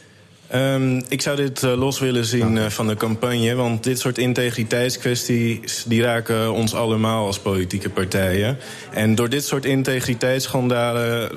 Um, 0.55 1.03
ik 1.07 1.21
zou 1.21 1.35
dit 1.35 1.63
uh, 1.63 1.77
los 1.77 1.99
willen 1.99 2.25
zien 2.25 2.55
uh, 2.55 2.65
van 2.65 2.87
de 2.87 2.95
campagne. 2.95 3.55
Want 3.55 3.83
dit 3.83 3.99
soort 3.99 4.17
integriteitskwesties 4.17 5.83
die 5.87 6.01
raken 6.01 6.53
ons 6.53 6.73
allemaal 6.75 7.25
als 7.25 7.39
politieke 7.39 7.89
partijen. 7.89 8.57
En 8.91 9.15
door 9.15 9.29
dit 9.29 9.45
soort 9.45 9.65
integriteitsschandalen 9.65 11.31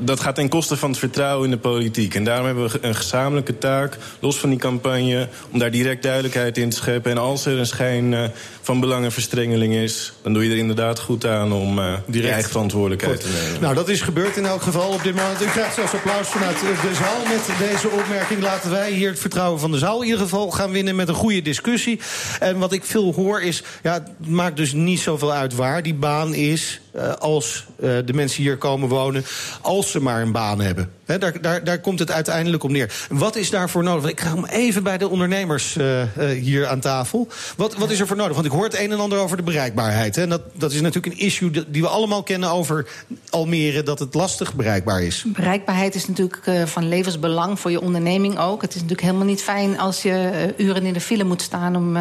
dat 0.00 0.20
gaat 0.20 0.34
ten 0.34 0.48
koste 0.48 0.76
van 0.76 0.90
het 0.90 0.98
vertrouwen 0.98 1.44
in 1.44 1.50
de 1.50 1.58
politiek. 1.58 2.14
En 2.14 2.24
daarom 2.24 2.46
hebben 2.46 2.70
we 2.70 2.78
een 2.80 2.94
gezamenlijke 2.94 3.58
taak, 3.58 3.96
los 4.20 4.38
van 4.38 4.50
die 4.50 4.58
campagne... 4.58 5.28
om 5.50 5.58
daar 5.58 5.70
direct 5.70 6.02
duidelijkheid 6.02 6.58
in 6.58 6.70
te 6.70 6.76
scheppen. 6.76 7.10
En 7.10 7.18
als 7.18 7.46
er 7.46 7.58
een 7.58 7.66
schijn 7.66 8.12
uh, 8.12 8.24
van 8.60 8.80
belangenverstrengeling 8.80 9.74
is... 9.74 10.12
dan 10.22 10.32
doe 10.32 10.44
je 10.44 10.50
er 10.50 10.56
inderdaad 10.56 10.98
goed 10.98 11.26
aan 11.26 11.52
om 11.52 11.80
die 12.06 12.30
eigen 12.30 12.50
verantwoordelijkheid 12.50 13.22
goed. 13.22 13.32
te 13.32 13.40
nemen. 13.42 13.60
Nou, 13.60 13.74
dat 13.74 13.88
is 13.88 14.00
gebeurd 14.00 14.36
in 14.36 14.46
elk 14.46 14.62
geval 14.62 14.88
op 14.88 15.02
dit 15.02 15.14
moment. 15.14 15.42
U 15.42 15.46
krijgt 15.46 15.74
zelfs 15.74 15.94
applaus 15.94 16.28
vanuit 16.28 16.60
de 16.60 16.94
zaal 16.94 17.22
met 17.26 17.68
deze 17.68 17.88
opmerking. 17.88 18.13
Laten 18.40 18.70
wij 18.70 18.90
hier 18.90 19.10
het 19.10 19.18
vertrouwen 19.18 19.60
van 19.60 19.70
de 19.70 19.78
zaal 19.78 19.98
in 20.00 20.04
ieder 20.04 20.20
geval 20.20 20.50
gaan 20.50 20.70
winnen... 20.70 20.96
met 20.96 21.08
een 21.08 21.14
goede 21.14 21.42
discussie. 21.42 22.00
En 22.40 22.58
wat 22.58 22.72
ik 22.72 22.84
veel 22.84 23.12
hoor 23.14 23.42
is, 23.42 23.62
ja, 23.82 23.92
het 23.92 24.28
maakt 24.28 24.56
dus 24.56 24.72
niet 24.72 25.00
zoveel 25.00 25.32
uit 25.32 25.54
waar 25.54 25.82
die 25.82 25.94
baan 25.94 26.34
is... 26.34 26.80
Uh, 26.96 27.12
als 27.12 27.66
de 27.78 28.12
mensen 28.12 28.42
hier 28.42 28.56
komen 28.56 28.88
wonen 28.88 29.24
als 29.60 29.90
ze 29.90 30.00
maar 30.00 30.22
een 30.22 30.32
baan 30.32 30.60
hebben. 30.60 30.90
He, 31.04 31.18
daar, 31.18 31.40
daar, 31.40 31.64
daar 31.64 31.78
komt 31.78 31.98
het 31.98 32.10
uiteindelijk 32.10 32.62
op 32.62 32.70
neer. 32.70 32.92
Wat 33.08 33.36
is 33.36 33.50
daarvoor 33.50 33.82
nodig? 33.82 34.10
Ik 34.10 34.20
ga 34.20 34.34
hem 34.34 34.44
even 34.44 34.82
bij 34.82 34.98
de 34.98 35.08
ondernemers 35.08 35.76
uh, 35.76 36.00
uh, 36.00 36.06
hier 36.40 36.66
aan 36.66 36.80
tafel. 36.80 37.28
Wat, 37.56 37.74
wat 37.74 37.90
is 37.90 38.00
er 38.00 38.06
voor 38.06 38.16
nodig? 38.16 38.34
Want 38.34 38.46
ik 38.46 38.52
hoor 38.52 38.64
het 38.64 38.78
een 38.78 38.92
en 38.92 38.98
ander 38.98 39.18
over 39.18 39.36
de 39.36 39.42
bereikbaarheid. 39.42 40.16
En 40.16 40.28
dat, 40.28 40.42
dat 40.52 40.72
is 40.72 40.80
natuurlijk 40.80 41.14
een 41.14 41.26
issue 41.26 41.50
die 41.68 41.82
we 41.82 41.88
allemaal 41.88 42.22
kennen 42.22 42.50
over 42.50 42.86
Almere... 43.30 43.82
dat 43.82 43.98
het 43.98 44.14
lastig 44.14 44.54
bereikbaar 44.54 45.02
is. 45.02 45.24
Bereikbaarheid 45.26 45.94
is 45.94 46.06
natuurlijk 46.06 46.46
uh, 46.46 46.62
van 46.62 46.88
levensbelang 46.88 47.60
voor 47.60 47.70
je 47.70 47.80
onderneming 47.80 48.38
ook. 48.38 48.62
Het 48.62 48.70
is 48.70 48.80
natuurlijk 48.80 49.06
helemaal 49.06 49.26
niet 49.26 49.42
fijn 49.42 49.78
als 49.78 50.02
je 50.02 50.54
uren 50.56 50.86
in 50.86 50.92
de 50.92 51.00
file 51.00 51.24
moet 51.24 51.42
staan... 51.42 51.76
om 51.76 51.96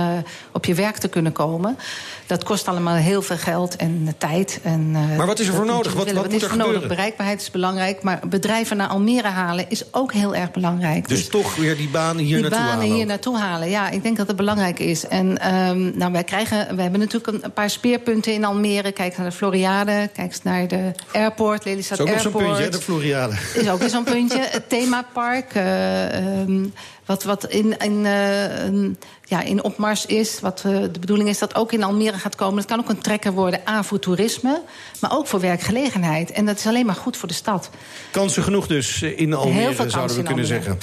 op 0.51 0.65
je 0.65 0.73
werk 0.73 0.97
te 0.97 1.07
kunnen 1.07 1.31
komen. 1.31 1.77
Dat 2.25 2.43
kost 2.43 2.67
allemaal 2.67 2.95
heel 2.95 3.21
veel 3.21 3.37
geld 3.37 3.75
en 3.75 4.15
tijd. 4.17 4.59
En, 4.63 4.91
maar 4.91 5.25
wat 5.25 5.39
is 5.39 5.47
er 5.47 5.53
voor 5.53 5.65
nodig? 5.65 5.93
Wat, 5.93 6.05
wat, 6.05 6.13
wat 6.13 6.31
moet 6.31 6.41
is 6.41 6.49
er 6.49 6.57
nodig? 6.57 6.87
Bereikbaarheid 6.87 7.41
is 7.41 7.51
belangrijk, 7.51 8.03
maar 8.03 8.19
bedrijven 8.27 8.77
naar 8.77 8.91
Almere 8.93 9.27
halen 9.27 9.65
is 9.69 9.83
ook 9.91 10.13
heel 10.13 10.35
erg 10.35 10.51
belangrijk. 10.51 11.07
Dus, 11.07 11.17
dus 11.17 11.27
toch 11.27 11.55
weer 11.55 11.77
die 11.77 11.89
banen 11.89 12.23
hier 12.23 12.41
die 12.41 12.41
naartoe 12.41 12.59
banen 12.59 12.79
halen? 12.79 12.95
hier 12.95 13.05
naartoe 13.05 13.37
halen, 13.37 13.69
ja. 13.69 13.89
Ik 13.89 14.03
denk 14.03 14.17
dat 14.17 14.27
het 14.27 14.35
belangrijk 14.35 14.79
is. 14.79 15.07
En 15.07 15.53
um, 15.53 15.91
nou, 15.95 16.11
wij, 16.11 16.23
krijgen, 16.23 16.75
we 16.75 16.81
hebben 16.81 16.99
natuurlijk 16.99 17.43
een 17.43 17.53
paar 17.53 17.69
speerpunten 17.69 18.33
in 18.33 18.45
Almere. 18.45 18.91
Kijk 18.91 19.17
naar 19.17 19.29
de 19.29 19.35
Floriade, 19.35 20.09
kijk 20.13 20.35
naar 20.43 20.67
de 20.67 20.91
airport, 21.11 21.65
Lelystad. 21.65 21.99
Airport. 21.99 22.19
Is 22.19 22.27
ook 22.27 22.33
zo'n 22.33 22.43
puntje, 22.43 22.69
de 22.69 22.81
Floriade. 22.81 23.35
Is 23.53 23.69
ook 23.69 23.79
weer 23.79 23.89
zo'n 23.89 24.03
puntje. 24.03 24.39
Het 24.39 24.69
themapark, 24.69 25.55
uh, 25.55 26.41
um, 26.41 26.73
wat, 27.05 27.23
wat 27.23 27.45
in, 27.45 27.77
in, 27.77 28.05
uh, 28.05 28.65
um, 28.65 28.97
ja, 29.25 29.41
in 29.41 29.63
opmars 29.63 30.05
is. 30.05 30.39
Wat 30.39 30.63
uh, 30.65 30.81
de 30.91 30.99
bedoeling 30.99 31.29
is 31.29 31.39
dat 31.39 31.55
ook 31.55 31.71
in 31.71 31.83
Almere 31.83 32.17
gaat 32.17 32.35
komen. 32.35 32.57
Het 32.57 32.67
kan 32.67 32.79
ook 32.79 32.89
een 32.89 33.01
trekker 33.01 33.31
worden 33.31 33.61
aan 33.63 33.85
voor 33.85 33.99
toerisme, 33.99 34.61
maar 34.99 35.17
ook 35.17 35.27
voor 35.27 35.39
werkgelegenheid. 35.39 36.31
En 36.31 36.45
dat 36.45 36.57
is 36.57 36.67
alleen 36.67 36.85
maar 36.85 36.95
goed 36.95 37.17
voor 37.17 37.27
de 37.27 37.33
stad. 37.33 37.69
Kansen 38.11 38.43
genoeg 38.43 38.67
dus 38.67 39.01
in 39.01 39.33
Almere, 39.33 39.89
zouden 39.89 40.15
we 40.17 40.23
kunnen 40.23 40.45
zeggen. 40.45 40.77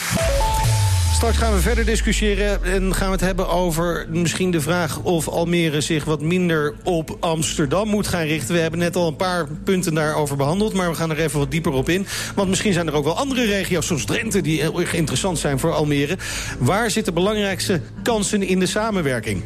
Straks 1.20 1.38
gaan 1.38 1.54
we 1.54 1.60
verder 1.60 1.84
discussiëren 1.84 2.64
en 2.64 2.94
gaan 2.94 3.06
we 3.06 3.12
het 3.12 3.20
hebben 3.20 3.48
over 3.48 4.06
misschien 4.08 4.50
de 4.50 4.60
vraag 4.60 5.00
of 5.00 5.28
Almere 5.28 5.80
zich 5.80 6.04
wat 6.04 6.20
minder 6.20 6.74
op 6.82 7.16
Amsterdam 7.20 7.88
moet 7.88 8.06
gaan 8.06 8.24
richten. 8.24 8.54
We 8.54 8.60
hebben 8.60 8.80
net 8.80 8.96
al 8.96 9.08
een 9.08 9.16
paar 9.16 9.46
punten 9.64 9.94
daarover 9.94 10.36
behandeld, 10.36 10.72
maar 10.72 10.90
we 10.90 10.94
gaan 10.94 11.10
er 11.10 11.18
even 11.18 11.38
wat 11.38 11.50
dieper 11.50 11.72
op 11.72 11.88
in. 11.88 12.06
Want 12.34 12.48
misschien 12.48 12.72
zijn 12.72 12.86
er 12.86 12.94
ook 12.94 13.04
wel 13.04 13.16
andere 13.16 13.44
regio's, 13.44 13.86
zoals 13.86 14.04
Drenthe, 14.04 14.40
die 14.40 14.60
heel 14.60 14.80
erg 14.80 14.94
interessant 14.94 15.38
zijn 15.38 15.58
voor 15.58 15.72
Almere. 15.72 16.18
Waar 16.58 16.90
zitten 16.90 17.14
de 17.14 17.20
belangrijkste 17.20 17.80
kansen 18.02 18.42
in 18.42 18.58
de 18.58 18.66
samenwerking? 18.66 19.42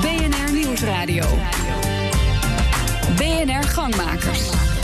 BNR 0.00 0.52
Nieuwsradio. 0.52 1.24
BNR 3.16 3.62
Gangmakers. 3.62 4.77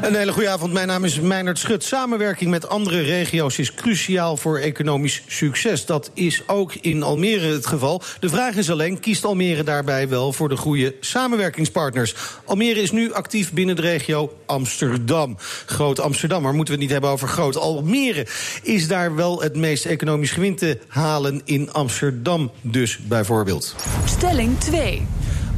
Een 0.00 0.14
hele 0.14 0.32
goede 0.32 0.48
avond. 0.48 0.72
Mijn 0.72 0.86
naam 0.86 1.04
is 1.04 1.20
Meinert 1.20 1.58
Schut. 1.58 1.84
Samenwerking 1.84 2.50
met 2.50 2.68
andere 2.68 3.00
regio's 3.00 3.58
is 3.58 3.74
cruciaal 3.74 4.36
voor 4.36 4.58
economisch 4.58 5.22
succes. 5.26 5.86
Dat 5.86 6.10
is 6.14 6.42
ook 6.46 6.74
in 6.74 7.02
Almere 7.02 7.52
het 7.52 7.66
geval. 7.66 8.02
De 8.20 8.28
vraag 8.28 8.54
is 8.54 8.70
alleen, 8.70 9.00
kiest 9.00 9.24
Almere 9.24 9.64
daarbij 9.64 10.08
wel 10.08 10.32
voor 10.32 10.48
de 10.48 10.56
goede 10.56 10.94
samenwerkingspartners? 11.00 12.14
Almere 12.44 12.80
is 12.80 12.90
nu 12.90 13.12
actief 13.12 13.52
binnen 13.52 13.76
de 13.76 13.82
regio 13.82 14.32
Amsterdam. 14.46 15.36
Groot 15.66 16.00
Amsterdam, 16.00 16.42
maar 16.42 16.54
moeten 16.54 16.74
we 16.74 16.80
het 16.80 16.90
niet 16.90 17.00
hebben 17.00 17.10
over 17.10 17.28
Groot 17.28 17.56
Almere. 17.56 18.26
Is 18.62 18.88
daar 18.88 19.14
wel 19.14 19.42
het 19.42 19.56
meest 19.56 19.84
economisch 19.84 20.30
gewin 20.30 20.56
te 20.56 20.78
halen 20.88 21.40
in 21.44 21.72
Amsterdam 21.72 22.50
dus 22.60 22.98
bijvoorbeeld? 22.98 23.74
Stelling 24.04 24.58
2. 24.58 25.06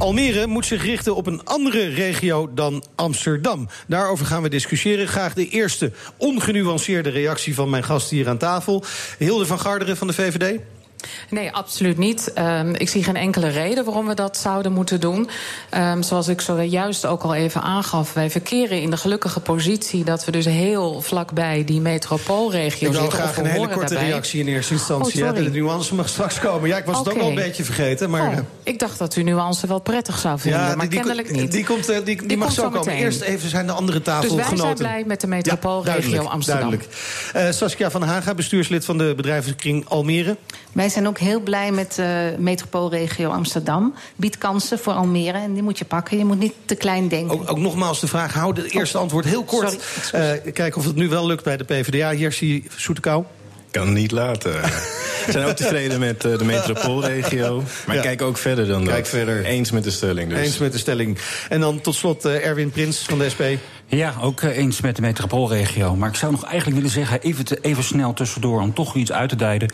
Almere 0.03 0.47
moet 0.47 0.67
zich 0.67 0.85
richten 0.85 1.15
op 1.15 1.27
een 1.27 1.45
andere 1.45 1.89
regio 1.89 2.51
dan 2.55 2.85
Amsterdam. 2.95 3.69
Daarover 3.87 4.27
gaan 4.27 4.43
we 4.43 4.49
discussiëren. 4.49 5.09
Graag 5.09 5.35
de 5.35 5.49
eerste 5.49 5.93
ongenuanceerde 6.17 7.11
reactie 7.11 7.55
van 7.55 7.71
mijn 7.71 7.85
gast 7.85 8.11
hier 8.11 8.29
aan 8.29 8.39
tafel. 8.39 8.85
Hilde 9.19 9.47
van 9.47 9.59
Garderen 9.59 9.97
van 9.97 10.07
de 10.07 10.13
VVD. 10.13 10.61
Nee, 11.29 11.53
absoluut 11.53 11.99
niet. 11.99 12.33
Um, 12.39 12.75
ik 12.75 12.89
zie 12.89 13.05
geen 13.05 13.17
enkele 13.17 13.49
reden 13.49 13.85
waarom 13.85 14.07
we 14.07 14.15
dat 14.15 14.37
zouden 14.37 14.73
moeten 14.73 15.01
doen. 15.01 15.29
Um, 15.75 16.03
zoals 16.03 16.29
ik 16.29 16.41
zojuist 16.41 17.07
ook 17.07 17.23
al 17.23 17.35
even 17.35 17.63
aangaf, 17.63 18.13
wij 18.13 18.31
verkeren 18.31 18.81
in 18.81 18.91
de 18.91 18.97
gelukkige 18.97 19.41
positie 19.41 20.05
dat 20.05 20.25
we 20.25 20.31
dus 20.33 20.45
heel 20.45 21.01
vlakbij 21.01 21.65
die 21.65 21.81
metropoolregio 21.81 22.93
zitten. 22.93 23.05
Ik 23.05 23.11
wil 23.11 23.21
graag 23.21 23.37
een 23.37 23.47
hele 23.47 23.69
korte 23.69 23.95
daarbij. 23.95 24.09
reactie 24.09 24.41
in 24.41 24.47
eerste 24.47 24.73
instantie. 24.73 25.25
Oh, 25.25 25.37
ja, 25.37 25.43
de 25.43 25.51
nuance 25.51 25.95
mag 25.95 26.09
straks 26.09 26.39
komen. 26.39 26.69
Ja, 26.69 26.77
ik 26.77 26.85
was 26.85 26.99
okay. 26.99 27.13
het 27.13 27.23
ook 27.23 27.29
al 27.29 27.37
een 27.37 27.43
beetje 27.45 27.65
vergeten. 27.65 28.11
Maar, 28.11 28.29
oh, 28.29 28.39
ik 28.63 28.79
dacht 28.79 28.99
dat 28.99 29.17
u 29.17 29.23
nuance 29.23 29.67
wel 29.67 29.81
prettig 29.81 30.19
zou 30.19 30.39
vinden, 30.39 30.61
ja, 30.61 30.75
maar 30.75 30.89
die, 30.89 30.99
kennelijk 30.99 31.29
die, 31.29 31.41
niet. 31.41 31.53
Die, 31.53 31.65
komt, 31.65 31.87
die, 31.87 32.03
die, 32.03 32.27
die 32.27 32.37
mag 32.37 32.47
komt 32.47 32.59
zo 32.59 32.63
komen. 32.63 32.79
Meteen. 32.79 32.97
Eerst 32.97 33.21
even 33.21 33.49
zijn 33.49 33.67
de 33.67 33.73
andere 33.73 34.03
tafelgenoten. 34.03 34.51
Dus 34.51 34.61
wij 34.61 34.67
zijn 34.67 34.77
blij 34.77 35.05
met 35.07 35.21
de 35.21 35.27
metropoolregio 35.27 36.23
ja, 36.23 36.29
Amsterdam. 36.29 36.71
Duidelijk. 36.71 36.97
Uh, 37.37 37.51
Saskia 37.51 37.91
van 37.91 38.03
Haga, 38.03 38.35
bestuurslid 38.35 38.85
van 38.85 38.99
de 38.99 39.13
bedrijvenskring 39.17 39.89
Almere. 39.89 40.37
Wij 40.73 40.89
zijn 40.93 41.09
ook 41.09 41.19
heel 41.19 41.41
blij 41.41 41.73
met 41.73 41.95
de 41.95 42.33
uh, 42.33 42.39
metropoolregio 42.39 43.31
Amsterdam. 43.31 43.95
Biedt 44.17 44.39
kansen 44.39 44.79
voor 44.79 44.93
Almere 44.93 45.39
en 45.39 45.53
die 45.53 45.63
moet 45.63 45.79
je 45.79 45.85
pakken. 45.85 46.19
Je 46.19 46.25
moet 46.25 46.39
niet 46.39 46.55
te 46.65 46.75
klein 46.75 47.09
denken. 47.09 47.41
Ook, 47.41 47.51
ook 47.51 47.59
nogmaals 47.59 48.01
de 48.01 48.07
vraag, 48.07 48.35
hou 48.35 48.61
het 48.61 48.73
eerste 48.73 48.97
oh. 48.97 49.03
antwoord 49.03 49.25
heel 49.25 49.45
kort. 49.45 49.73
Uh, 50.15 50.31
kijken 50.53 50.77
of 50.77 50.85
het 50.85 50.97
nu 50.97 51.09
wel 51.09 51.27
lukt 51.27 51.45
bij 51.45 51.57
de 51.57 51.65
PvdA. 51.65 52.13
Jerzy 52.13 52.65
Soetekau. 52.77 53.25
Kan 53.71 53.93
niet 53.93 54.11
laten. 54.11 54.53
We 54.53 55.27
zijn 55.33 55.47
ook 55.47 55.57
tevreden 55.57 55.99
met 55.99 56.25
uh, 56.25 56.39
de 56.39 56.45
metropoolregio. 56.45 57.63
Maar 57.87 57.97
ja. 57.97 58.03
kijk 58.03 58.23
ook 58.23 58.37
verder 58.37 58.67
dan 58.67 58.85
kijk 58.85 58.97
dat. 58.97 59.09
Verder. 59.09 59.45
Eens 59.45 59.71
met 59.71 59.85
de 59.85 59.91
stelling 59.91 60.31
dus. 60.31 60.39
Eens 60.39 60.59
met 60.59 60.73
de 60.73 60.79
stelling. 60.79 61.19
En 61.49 61.61
dan 61.61 61.81
tot 61.81 61.95
slot 61.95 62.27
uh, 62.27 62.47
Erwin 62.47 62.71
Prins 62.71 62.99
van 62.99 63.19
de 63.19 63.31
SP. 63.35 63.43
Ja, 63.87 64.15
ook 64.21 64.41
uh, 64.41 64.57
eens 64.57 64.81
met 64.81 64.97
de 64.97 65.03
metropoolregio. 65.03 65.97
Maar 65.97 66.09
ik 66.09 66.17
zou 66.17 66.33
nog 66.33 66.45
eigenlijk 66.45 66.77
willen 66.77 66.91
zeggen, 66.91 67.21
even, 67.21 67.45
te, 67.45 67.59
even 67.61 67.85
snel 67.85 68.13
tussendoor... 68.13 68.61
om 68.61 68.75
toch 68.75 68.95
iets 68.95 69.13
uit 69.13 69.29
te 69.29 69.37
duiden. 69.37 69.73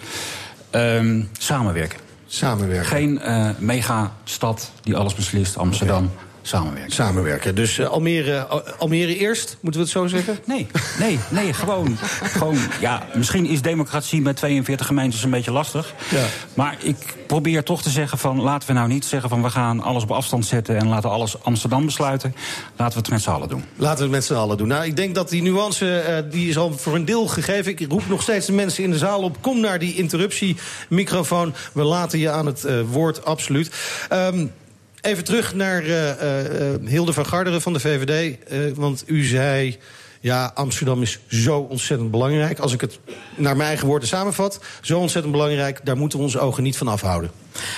Um, 0.71 1.29
samenwerken. 1.39 1.99
Samenwerken. 2.27 2.87
Geen 2.87 3.21
uh, 3.25 3.49
megastad 3.59 4.71
die 4.83 4.97
alles 4.97 5.15
beslist, 5.15 5.57
Amsterdam. 5.57 6.05
Okay. 6.05 6.28
Samenwerken. 6.49 6.93
Samenwerken. 6.93 7.55
Dus 7.55 7.79
uh, 7.79 7.89
Almere, 7.89 8.47
Almere 8.79 9.17
eerst, 9.17 9.57
moeten 9.61 9.81
we 9.81 9.87
het 9.87 9.97
zo 9.97 10.07
zeggen? 10.07 10.39
Nee, 10.47 10.67
nee, 10.99 11.19
nee, 11.31 11.53
gewoon, 11.53 11.97
gewoon. 12.23 12.59
Ja, 12.81 13.07
misschien 13.15 13.47
is 13.47 13.63
democratie 13.63 14.21
met 14.21 14.37
42 14.37 14.87
gemeentes 14.87 15.23
een 15.23 15.31
beetje 15.31 15.53
lastig. 15.53 15.95
Ja. 16.11 16.25
Maar 16.55 16.77
ik 16.83 16.97
probeer 17.27 17.63
toch 17.63 17.83
te 17.83 17.91
zeggen 17.91 18.19
van... 18.19 18.41
laten 18.41 18.69
we 18.69 18.75
nou 18.75 18.89
niet 18.89 19.05
zeggen 19.05 19.29
van 19.29 19.43
we 19.43 19.51
gaan 19.51 19.83
alles 19.83 20.03
op 20.03 20.11
afstand 20.11 20.47
zetten... 20.47 20.77
en 20.77 20.89
laten 20.89 21.11
alles 21.11 21.43
Amsterdam 21.43 21.85
besluiten. 21.85 22.35
Laten 22.77 22.95
we 22.95 23.01
het 23.01 23.11
met 23.11 23.23
z'n 23.23 23.31
allen 23.31 23.49
doen. 23.49 23.65
Laten 23.77 23.97
we 23.97 24.03
het 24.03 24.13
met 24.13 24.25
z'n 24.25 24.35
allen 24.35 24.57
doen. 24.57 24.69
Nou, 24.69 24.85
ik 24.85 24.97
denk 24.97 25.15
dat 25.15 25.29
die 25.29 25.43
nuance, 25.43 26.05
uh, 26.09 26.33
die 26.33 26.49
is 26.49 26.57
al 26.57 26.73
voor 26.73 26.95
een 26.95 27.05
deel 27.05 27.27
gegeven. 27.27 27.73
Ik 27.73 27.91
roep 27.91 28.09
nog 28.09 28.23
steeds 28.23 28.47
de 28.47 28.53
mensen 28.53 28.85
in 28.85 28.91
de 28.91 28.99
zaal 28.99 29.23
op. 29.23 29.37
Kom 29.41 29.61
naar 29.61 29.79
die 29.79 29.95
interruptiemicrofoon. 29.95 31.55
We 31.73 31.83
laten 31.83 32.19
je 32.19 32.31
aan 32.31 32.47
het 32.47 32.65
uh, 32.65 32.81
woord, 32.91 33.25
absoluut. 33.25 33.71
Um, 34.13 34.53
Even 35.01 35.25
terug 35.25 35.55
naar 35.55 35.85
uh, 35.85 36.07
uh, 36.07 36.89
Hilde 36.89 37.13
van 37.13 37.27
Garderen 37.27 37.63
van 37.63 37.73
de 37.73 37.81
VVD. 37.81 38.39
Want 38.77 39.05
u 39.07 39.25
zei, 39.25 39.79
ja, 40.21 40.51
Amsterdam 40.55 41.03
is 41.03 41.19
zo 41.29 41.59
ontzettend 41.59 42.11
belangrijk. 42.11 42.59
Als 42.59 42.73
ik 42.73 42.81
het 42.81 42.99
naar 43.37 43.57
mijn 43.57 43.69
eigen 43.69 43.87
woorden 43.87 44.09
samenvat, 44.09 44.61
zo 44.81 44.99
ontzettend 44.99 45.33
belangrijk... 45.33 45.81
daar 45.85 45.97
moeten 45.97 46.19
we 46.19 46.25
onze 46.25 46.39
ogen 46.39 46.63
niet 46.63 46.77
van 46.77 46.89
afhouden. 46.89 47.31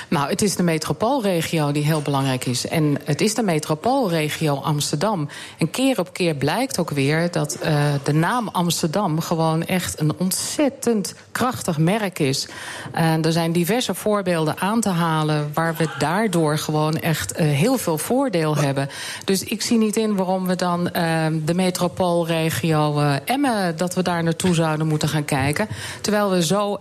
Nou, 0.09 0.29
het 0.29 0.43
is 0.43 0.57
de 0.57 0.63
metropoolregio 0.63 1.73
die 1.73 1.85
heel 1.85 2.03
belangrijk 2.03 2.45
is. 2.45 2.69
En 2.69 2.97
het 3.05 3.21
is 3.21 3.35
de 3.35 3.43
metropoolregio 3.43 4.55
Amsterdam. 4.55 5.29
En 5.59 5.71
keer 5.71 5.99
op 5.99 6.13
keer 6.13 6.35
blijkt 6.35 6.79
ook 6.79 6.91
weer 6.91 7.31
dat 7.31 7.59
uh, 7.63 7.83
de 8.03 8.13
naam 8.13 8.49
Amsterdam 8.49 9.21
gewoon 9.21 9.65
echt 9.65 10.01
een 10.01 10.13
ontzettend 10.19 11.15
krachtig 11.33 11.79
merk 11.79 12.19
is. 12.19 12.49
En 12.93 13.23
er 13.23 13.33
zijn 13.33 13.53
diverse 13.53 13.95
voorbeelden 13.95 14.59
aan 14.59 14.81
te 14.81 14.89
halen 14.89 15.51
waar 15.55 15.75
we 15.75 15.89
daardoor 15.99 16.59
gewoon 16.59 16.97
echt 16.97 17.41
uh, 17.41 17.47
heel 17.47 17.79
veel 17.79 17.99
voordeel 17.99 18.57
hebben. 18.57 18.89
Dus 19.25 19.45
ik 19.45 19.63
zie 19.63 19.79
niet 19.79 19.97
in 19.97 20.17
waarom 20.17 20.47
we 20.47 20.57
dan 20.57 20.81
uh, 20.81 21.27
de 21.45 21.55
metropoolregio 21.55 23.01
Emmen, 23.25 23.77
dat 23.77 23.95
we 23.95 24.03
daar 24.03 24.23
naartoe 24.23 24.55
zouden 24.55 24.87
moeten 24.87 25.09
gaan 25.09 25.25
kijken. 25.25 25.69
Terwijl 26.01 26.31
we 26.31 26.45
zo 26.45 26.81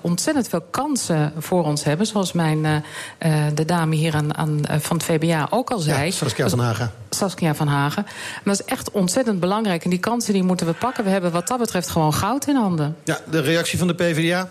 ontzettend 0.00 0.48
veel 0.48 0.64
kansen 0.70 1.32
voor 1.38 1.64
ons 1.64 1.84
hebben, 1.84 2.06
zoals 2.06 2.32
mijn, 2.34 2.64
uh, 2.64 3.46
de 3.54 3.64
dame 3.64 3.94
hier 3.94 4.14
aan, 4.14 4.36
aan, 4.36 4.60
van 4.80 4.96
het 4.96 5.06
VBA 5.06 5.46
ook 5.50 5.70
al 5.70 5.78
zei. 5.78 6.04
Ja, 6.04 6.10
Saskia 6.10 6.48
van 6.48 6.58
Hagen. 6.58 6.92
Saskia 7.10 7.54
van 7.54 7.68
Hagen. 7.68 8.02
Maar 8.04 8.56
dat 8.56 8.60
is 8.60 8.72
echt 8.72 8.90
ontzettend 8.90 9.40
belangrijk. 9.40 9.84
En 9.84 9.90
die 9.90 9.98
kansen 9.98 10.32
die 10.32 10.42
moeten 10.42 10.66
we 10.66 10.72
pakken. 10.72 11.04
We 11.04 11.10
hebben 11.10 11.32
wat 11.32 11.48
dat 11.48 11.58
betreft 11.58 11.88
gewoon 11.88 12.14
goud 12.14 12.46
in 12.46 12.56
handen. 12.56 12.96
Ja, 13.04 13.20
de 13.30 13.40
reactie 13.40 13.78
van 13.78 13.86
de 13.86 13.94
PvdA? 13.94 14.48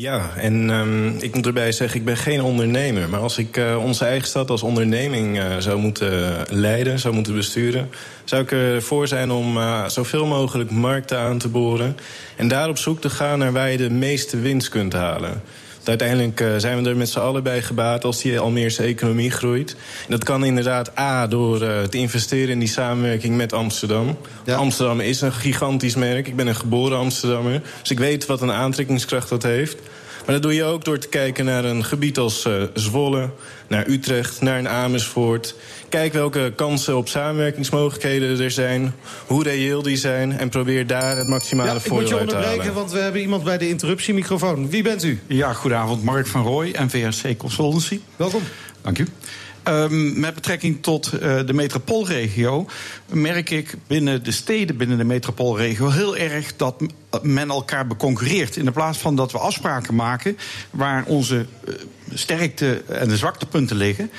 Ja, 0.00 0.30
en 0.36 0.70
um, 0.70 1.16
ik 1.18 1.34
moet 1.34 1.46
erbij 1.46 1.72
zeggen, 1.72 1.98
ik 1.98 2.04
ben 2.04 2.16
geen 2.16 2.42
ondernemer. 2.42 3.08
Maar 3.08 3.20
als 3.20 3.38
ik 3.38 3.56
uh, 3.56 3.84
onze 3.84 4.04
eigen 4.04 4.28
stad 4.28 4.50
als 4.50 4.62
onderneming 4.62 5.38
uh, 5.38 5.56
zou 5.58 5.78
moeten 5.78 6.44
leiden, 6.48 6.98
zou 6.98 7.14
moeten 7.14 7.34
besturen... 7.34 7.90
zou 8.24 8.42
ik 8.42 8.52
ervoor 8.52 9.08
zijn 9.08 9.30
om 9.30 9.56
uh, 9.56 9.88
zoveel 9.88 10.26
mogelijk 10.26 10.70
markten 10.70 11.18
aan 11.18 11.38
te 11.38 11.48
boren... 11.48 11.96
en 12.36 12.48
daar 12.48 12.68
op 12.68 12.78
zoek 12.78 13.00
te 13.00 13.10
gaan 13.10 13.38
naar 13.38 13.52
waar 13.52 13.70
je 13.70 13.76
de 13.76 13.90
meeste 13.90 14.38
winst 14.38 14.68
kunt 14.68 14.92
halen 14.92 15.42
uiteindelijk 15.88 16.40
uh, 16.40 16.54
zijn 16.56 16.82
we 16.82 16.88
er 16.88 16.96
met 16.96 17.08
z'n 17.08 17.18
allen 17.18 17.42
bij 17.42 17.62
gebaat 17.62 18.04
als 18.04 18.22
die 18.22 18.38
Almeerse 18.38 18.82
economie 18.82 19.30
groeit. 19.30 19.70
En 19.70 20.10
dat 20.10 20.24
kan 20.24 20.44
inderdaad 20.44 20.98
A, 20.98 21.26
door 21.26 21.62
uh, 21.62 21.82
te 21.82 21.98
investeren 21.98 22.48
in 22.48 22.58
die 22.58 22.68
samenwerking 22.68 23.36
met 23.36 23.52
Amsterdam. 23.52 24.16
Ja. 24.44 24.56
Amsterdam 24.56 25.00
is 25.00 25.20
een 25.20 25.32
gigantisch 25.32 25.94
merk. 25.94 26.26
Ik 26.26 26.36
ben 26.36 26.46
een 26.46 26.54
geboren 26.54 26.98
Amsterdammer. 26.98 27.62
Dus 27.80 27.90
ik 27.90 27.98
weet 27.98 28.26
wat 28.26 28.42
een 28.42 28.52
aantrekkingskracht 28.52 29.28
dat 29.28 29.42
heeft. 29.42 29.78
Maar 30.24 30.34
dat 30.34 30.42
doe 30.42 30.54
je 30.54 30.64
ook 30.64 30.84
door 30.84 30.98
te 30.98 31.08
kijken 31.08 31.44
naar 31.44 31.64
een 31.64 31.84
gebied 31.84 32.18
als 32.18 32.44
uh, 32.44 32.62
Zwolle, 32.74 33.30
naar 33.68 33.86
Utrecht, 33.86 34.40
naar 34.40 34.58
een 34.58 34.68
Amersfoort. 34.68 35.54
Kijk 35.90 36.12
welke 36.12 36.52
kansen 36.56 36.96
op 36.96 37.08
samenwerkingsmogelijkheden 37.08 38.40
er 38.40 38.50
zijn, 38.50 38.94
hoe 39.26 39.42
reëel 39.42 39.82
die 39.82 39.96
zijn 39.96 40.38
en 40.38 40.48
probeer 40.48 40.86
daar 40.86 41.16
het 41.16 41.28
maximale 41.28 41.72
ja, 41.72 41.80
voordeel 41.80 42.18
uit 42.18 42.28
te 42.28 42.34
halen. 42.34 42.50
Ik 42.50 42.56
moet 42.56 42.64
je 42.68 42.74
onderbreken, 42.74 42.74
want 42.74 42.92
we 42.92 42.98
hebben 42.98 43.20
iemand 43.20 43.44
bij 43.44 43.58
de 43.58 43.68
interruptiemicrofoon. 43.68 44.70
Wie 44.70 44.82
bent 44.82 45.04
u? 45.04 45.20
Ja, 45.26 45.52
goedenavond. 45.52 46.02
Mark 46.02 46.26
van 46.26 46.42
Rooij, 46.42 46.74
NVRC 46.78 47.36
Consultancy. 47.36 48.00
Welkom. 48.16 48.42
Dank 48.82 48.98
u. 48.98 49.06
Um, 49.68 50.20
met 50.20 50.34
betrekking 50.34 50.82
tot 50.82 51.10
uh, 51.14 51.20
de 51.46 51.52
metropoolregio 51.52 52.66
merk 53.06 53.50
ik 53.50 53.74
binnen 53.86 54.24
de 54.24 54.30
steden, 54.30 54.76
binnen 54.76 54.98
de 54.98 55.04
metropoolregio, 55.04 55.88
heel 55.88 56.16
erg 56.16 56.56
dat 56.56 56.74
men 57.22 57.50
elkaar 57.50 57.86
beconcurreert. 57.86 58.56
In 58.56 58.64
de 58.64 58.70
plaats 58.70 58.98
van 58.98 59.16
dat 59.16 59.32
we 59.32 59.38
afspraken 59.38 59.94
maken 59.94 60.36
waar 60.70 61.04
onze 61.06 61.46
uh, 61.68 61.74
sterkte 62.12 62.82
en 62.88 63.08
de 63.08 63.16
zwaktepunten 63.16 63.76
liggen. 63.76 64.10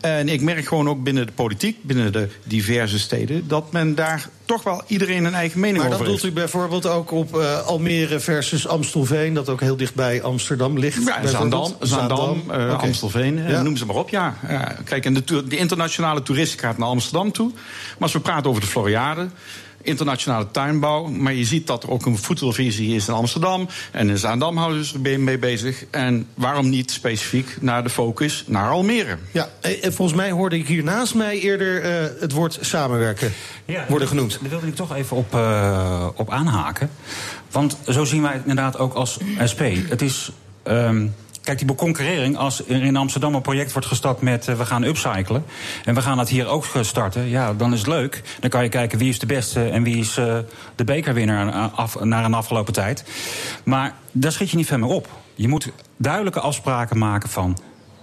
En 0.00 0.28
ik 0.28 0.40
merk 0.40 0.66
gewoon 0.66 0.88
ook 0.88 1.02
binnen 1.02 1.26
de 1.26 1.32
politiek, 1.32 1.82
binnen 1.82 2.12
de 2.12 2.28
diverse 2.44 2.98
steden, 2.98 3.48
dat 3.48 3.72
men 3.72 3.94
daar 3.94 4.28
toch 4.44 4.62
wel 4.62 4.82
iedereen 4.86 5.24
een 5.24 5.34
eigen 5.34 5.60
mening 5.60 5.78
maar 5.78 5.92
over 5.92 6.06
heeft. 6.06 6.10
Maar 6.10 6.20
dan 6.20 6.32
doelt 6.32 6.36
u 6.36 6.40
bijvoorbeeld 6.40 6.86
ook 6.86 7.10
op 7.10 7.36
uh, 7.36 7.66
Almere 7.66 8.20
versus 8.20 8.68
Amstelveen, 8.68 9.34
dat 9.34 9.48
ook 9.48 9.60
heel 9.60 9.76
dichtbij 9.76 10.22
Amsterdam 10.22 10.78
ligt? 10.78 11.04
Ja, 11.04 11.26
Zaandam, 11.26 11.76
Zaandam 11.80 12.36
uh, 12.38 12.54
okay. 12.54 12.74
Amstelveen, 12.74 13.38
okay. 13.38 13.62
noem 13.62 13.76
ze 13.76 13.86
maar 13.86 13.96
op. 13.96 14.08
Ja. 14.08 14.34
Uh, 14.50 14.62
kijk, 14.84 15.04
en 15.04 15.14
de, 15.14 15.46
de 15.48 15.56
internationale 15.56 16.22
toeristen 16.22 16.58
gaat 16.58 16.78
naar 16.78 16.88
Amsterdam 16.88 17.32
toe. 17.32 17.50
Maar 17.52 17.96
als 17.98 18.12
we 18.12 18.20
praten 18.20 18.50
over 18.50 18.62
de 18.62 18.68
Floriade 18.68 19.28
internationale 19.82 20.50
tuinbouw. 20.50 21.06
Maar 21.06 21.34
je 21.34 21.44
ziet 21.44 21.66
dat 21.66 21.82
er 21.82 21.90
ook 21.90 22.06
een 22.06 22.18
voedselvisie 22.18 22.94
is 22.94 23.08
in 23.08 23.14
Amsterdam. 23.14 23.68
En 23.92 24.10
in 24.10 24.18
Zaandam 24.18 24.56
houden 24.56 24.84
ze 24.84 24.98
er 25.02 25.20
mee 25.20 25.38
bezig. 25.38 25.84
En 25.90 26.26
waarom 26.34 26.68
niet 26.68 26.90
specifiek 26.90 27.56
naar 27.60 27.82
de 27.82 27.90
focus 27.90 28.44
naar 28.46 28.70
Almere? 28.70 29.16
Ja, 29.32 29.48
en 29.60 29.92
volgens 29.92 30.16
mij 30.16 30.30
hoorde 30.30 30.58
ik 30.58 30.66
hier 30.66 30.84
naast 30.84 31.14
mij 31.14 31.38
eerder 31.38 31.84
uh, 31.84 32.20
het 32.20 32.32
woord 32.32 32.58
samenwerken 32.60 33.32
ja, 33.64 33.84
worden 33.88 34.08
genoemd. 34.08 34.38
Daar 34.40 34.50
wilde 34.50 34.66
ik 34.66 34.74
toch 34.74 34.94
even 34.94 35.16
op, 35.16 35.34
uh, 35.34 36.06
op 36.14 36.30
aanhaken. 36.30 36.90
Want 37.50 37.76
zo 37.88 38.04
zien 38.04 38.22
wij 38.22 38.32
het 38.32 38.40
inderdaad 38.40 38.78
ook 38.78 38.94
als 38.94 39.18
SP. 39.50 39.62
Het 39.88 40.02
is... 40.02 40.30
Um, 40.64 41.14
Kijk, 41.48 41.60
die 41.60 41.68
beconcurrering, 41.68 42.36
als 42.36 42.68
er 42.68 42.82
in 42.82 42.96
Amsterdam 42.96 43.34
een 43.34 43.42
project 43.42 43.72
wordt 43.72 43.86
gestart 43.88 44.20
met 44.20 44.48
uh, 44.48 44.54
we 44.54 44.66
gaan 44.66 44.82
upcyclen. 44.82 45.44
En 45.84 45.94
we 45.94 46.02
gaan 46.02 46.16
dat 46.16 46.28
hier 46.28 46.46
ook 46.46 46.66
starten. 46.80 47.28
Ja, 47.28 47.54
dan 47.54 47.72
is 47.72 47.78
het 47.78 47.88
leuk. 47.88 48.22
Dan 48.40 48.50
kan 48.50 48.62
je 48.62 48.68
kijken 48.68 48.98
wie 48.98 49.08
is 49.08 49.18
de 49.18 49.26
beste 49.26 49.68
en 49.68 49.82
wie 49.82 49.96
is 49.96 50.18
uh, 50.18 50.38
de 50.74 50.84
bekerwinnaar 50.84 51.52
af, 51.68 52.00
naar 52.00 52.24
een 52.24 52.34
afgelopen 52.34 52.72
tijd. 52.72 53.04
Maar 53.64 53.94
daar 54.12 54.32
schiet 54.32 54.50
je 54.50 54.56
niet 54.56 54.66
ver 54.66 54.78
meer 54.78 54.88
op. 54.88 55.08
Je 55.34 55.48
moet 55.48 55.72
duidelijke 55.96 56.40
afspraken 56.40 56.98
maken 56.98 57.28
van 57.28 57.58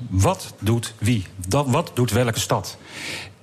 wat 0.10 0.54
doet 0.60 0.94
wie? 0.98 1.26
Wat 1.50 1.92
doet 1.94 2.12
welke 2.12 2.40
stad? 2.40 2.78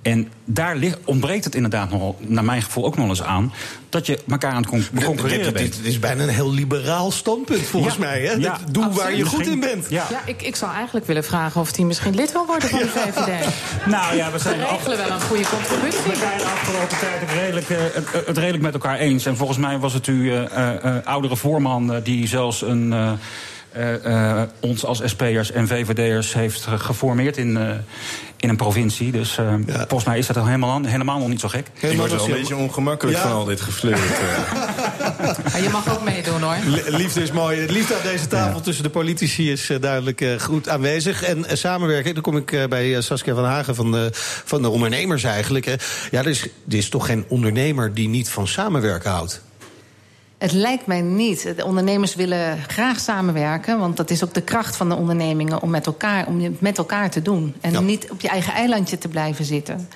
En 0.03 0.31
daar 0.45 0.75
ligt, 0.75 0.97
ontbreekt 1.05 1.45
het 1.45 1.55
inderdaad 1.55 1.89
nog, 1.89 2.15
naar 2.19 2.43
mijn 2.43 2.61
gevoel 2.61 2.85
ook 2.85 2.97
nog 2.97 3.09
eens 3.09 3.23
aan, 3.23 3.53
dat 3.89 4.05
je 4.05 4.19
elkaar 4.29 4.51
aan 4.51 4.61
het 4.61 4.89
concurreren 5.03 5.53
bent. 5.53 5.73
Dit 5.75 5.85
is 5.85 5.99
bijna 5.99 6.23
een 6.23 6.29
heel 6.29 6.51
liberaal 6.51 7.11
standpunt 7.11 7.61
volgens 7.61 7.93
ja, 7.93 7.99
mij. 7.99 8.21
Hè? 8.21 8.31
Ja, 8.31 8.59
Doe 8.71 8.83
absoluut. 8.83 9.03
waar 9.03 9.15
je 9.15 9.25
goed 9.25 9.47
in 9.47 9.59
bent. 9.59 9.85
Ja, 9.89 10.07
ja 10.09 10.21
ik, 10.25 10.41
ik 10.41 10.55
zou 10.55 10.73
eigenlijk 10.73 11.05
willen 11.05 11.23
vragen 11.23 11.61
of 11.61 11.75
hij 11.75 11.85
misschien 11.85 12.15
lid 12.15 12.31
wil 12.31 12.45
worden 12.45 12.69
van 12.69 12.79
de 12.79 12.87
VVD. 12.87 13.45
nou 13.85 14.15
ja, 14.15 14.31
we 14.31 14.39
zijn 14.39 14.57
we 14.57 14.65
regelen 14.65 14.97
wel 14.97 15.11
een 15.11 15.21
goede 15.21 15.45
contributie. 15.49 16.11
We 16.11 16.15
zijn 16.15 16.37
de 16.37 16.43
afgelopen 16.43 16.97
tijd 16.99 17.19
het 17.19 17.31
redelijk, 17.31 17.69
uh, 17.69 17.77
het, 17.93 18.25
het, 18.27 18.37
redelijk 18.37 18.63
met 18.63 18.73
elkaar 18.73 18.97
eens. 18.97 19.25
En 19.25 19.37
volgens 19.37 19.57
mij 19.57 19.79
was 19.79 19.93
het 19.93 20.05
uw 20.05 20.21
uh, 20.21 20.41
uh, 20.41 20.95
oudere 21.03 21.35
voorman 21.35 21.99
die 22.03 22.27
zelfs 22.27 22.61
een. 22.61 22.93
Uh, 23.77 24.05
uh, 24.05 24.41
ons 24.59 24.85
als 24.85 25.01
SP'ers 25.05 25.51
en 25.51 25.67
VVD'ers 25.67 26.33
heeft 26.33 26.67
geformeerd 26.67 27.37
in, 27.37 27.49
uh, 27.49 27.69
in 28.37 28.49
een 28.49 28.55
provincie. 28.55 29.11
Dus 29.11 29.35
ja. 29.35 29.59
volgens 29.65 30.03
mij 30.03 30.17
is 30.17 30.27
dat 30.27 30.37
al 30.37 30.45
helemaal, 30.45 30.83
helemaal 30.83 31.19
nog 31.19 31.27
niet 31.27 31.39
zo 31.39 31.47
gek. 31.47 31.67
Ik 31.79 31.97
word 31.97 32.11
wel 32.11 32.25
een 32.25 32.31
beetje 32.31 32.55
ongemakkelijk 32.55 33.17
ja. 33.17 33.23
van 33.23 33.31
al 33.31 33.45
dit 33.45 33.61
geflirt. 33.61 33.99
ja, 35.53 35.57
je 35.57 35.69
mag 35.71 35.91
ook 35.93 36.03
meedoen 36.03 36.41
hoor. 36.41 36.55
Liefde 36.87 37.21
is 37.21 37.31
mooi. 37.31 37.59
Het 37.59 37.71
liefde 37.71 37.95
aan 37.95 38.03
deze 38.03 38.27
tafel 38.27 38.61
tussen 38.61 38.83
de 38.83 38.89
politici 38.89 39.51
is 39.51 39.69
duidelijk 39.79 40.25
goed 40.39 40.69
aanwezig. 40.69 41.23
En 41.23 41.45
samenwerken, 41.57 42.13
dan 42.13 42.23
kom 42.23 42.37
ik 42.37 42.65
bij 42.69 43.01
Saskia 43.01 43.33
van 43.33 43.45
Hagen 43.45 43.75
van 43.75 43.91
de, 43.91 44.09
van 44.45 44.61
de 44.61 44.69
ondernemers 44.69 45.23
eigenlijk. 45.23 45.65
Ja, 46.11 46.19
er 46.19 46.27
is, 46.27 46.41
er 46.43 46.77
is 46.77 46.89
toch 46.89 47.05
geen 47.05 47.25
ondernemer 47.27 47.93
die 47.93 48.07
niet 48.07 48.29
van 48.29 48.47
samenwerken 48.47 49.11
houdt? 49.11 49.41
Het 50.43 50.51
lijkt 50.51 50.85
mij 50.85 51.01
niet. 51.01 51.53
De 51.55 51.65
ondernemers 51.65 52.15
willen 52.15 52.57
graag 52.67 52.99
samenwerken, 52.99 53.79
want 53.79 53.97
dat 53.97 54.09
is 54.09 54.23
ook 54.23 54.33
de 54.33 54.41
kracht 54.41 54.75
van 54.75 54.89
de 54.89 54.95
ondernemingen 54.95 55.61
om 55.61 55.69
met 55.69 55.85
elkaar, 55.85 56.27
om 56.27 56.39
het 56.39 56.61
met 56.61 56.77
elkaar 56.77 57.09
te 57.09 57.21
doen. 57.21 57.55
En 57.61 57.71
ja. 57.71 57.79
niet 57.79 58.11
op 58.11 58.21
je 58.21 58.27
eigen 58.27 58.53
eilandje 58.53 58.97
te 58.97 59.07
blijven 59.07 59.45
zitten. 59.45 59.89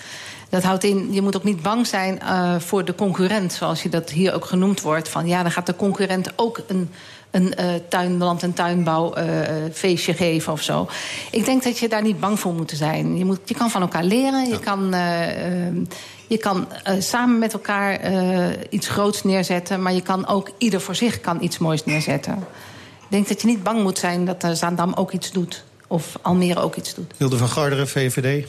Dat 0.49 0.63
houdt 0.63 0.83
in, 0.83 1.13
je 1.13 1.21
moet 1.21 1.35
ook 1.35 1.43
niet 1.43 1.61
bang 1.61 1.87
zijn 1.87 2.19
uh, 2.23 2.59
voor 2.59 2.85
de 2.85 2.95
concurrent, 2.95 3.53
zoals 3.53 3.83
je 3.83 3.89
dat 3.89 4.09
hier 4.09 4.33
ook 4.33 4.45
genoemd 4.45 4.81
wordt. 4.81 5.09
Van 5.09 5.27
ja, 5.27 5.41
dan 5.41 5.51
gaat 5.51 5.65
de 5.65 5.75
concurrent 5.75 6.31
ook 6.35 6.61
een, 6.67 6.89
een 7.31 7.53
uh, 7.59 7.65
tuinland- 7.89 8.43
en 8.43 8.53
tuinbouwfeestje 8.53 10.11
uh, 10.11 10.17
geven 10.17 10.53
of 10.53 10.61
zo. 10.61 10.87
Ik 11.31 11.45
denk 11.45 11.63
dat 11.63 11.77
je 11.77 11.89
daar 11.89 12.01
niet 12.01 12.19
bang 12.19 12.39
voor 12.39 12.53
moet 12.53 12.73
zijn. 12.75 13.17
Je, 13.17 13.25
moet, 13.25 13.39
je 13.45 13.55
kan 13.55 13.69
van 13.69 13.81
elkaar 13.81 14.03
leren, 14.03 14.43
je 14.45 14.49
ja. 14.49 14.57
kan. 14.57 14.95
Je 16.29 16.37
kan 16.37 16.67
samen 16.99 17.39
met 17.39 17.53
elkaar 17.53 17.99
iets 18.69 18.87
groots 18.87 19.23
neerzetten, 19.23 19.81
maar 19.81 19.93
je 19.93 20.01
kan 20.01 20.27
ook 20.27 20.51
ieder 20.57 20.81
voor 20.81 20.95
zich 20.95 21.21
kan 21.21 21.41
iets 21.41 21.57
moois 21.57 21.85
neerzetten. 21.85 22.33
Ik 22.33 23.07
denk 23.09 23.27
dat 23.27 23.41
je 23.41 23.47
niet 23.47 23.63
bang 23.63 23.83
moet 23.83 23.97
zijn 23.97 24.25
dat 24.25 24.47
Zaandam 24.53 24.93
ook 24.93 25.11
iets 25.11 25.31
doet. 25.31 25.63
Of 25.87 26.17
Almere 26.21 26.59
ook 26.59 26.75
iets 26.75 26.93
doet. 26.93 27.13
Hilde 27.17 27.37
van 27.37 27.47
Garderen, 27.47 27.87
VVD. 27.87 28.47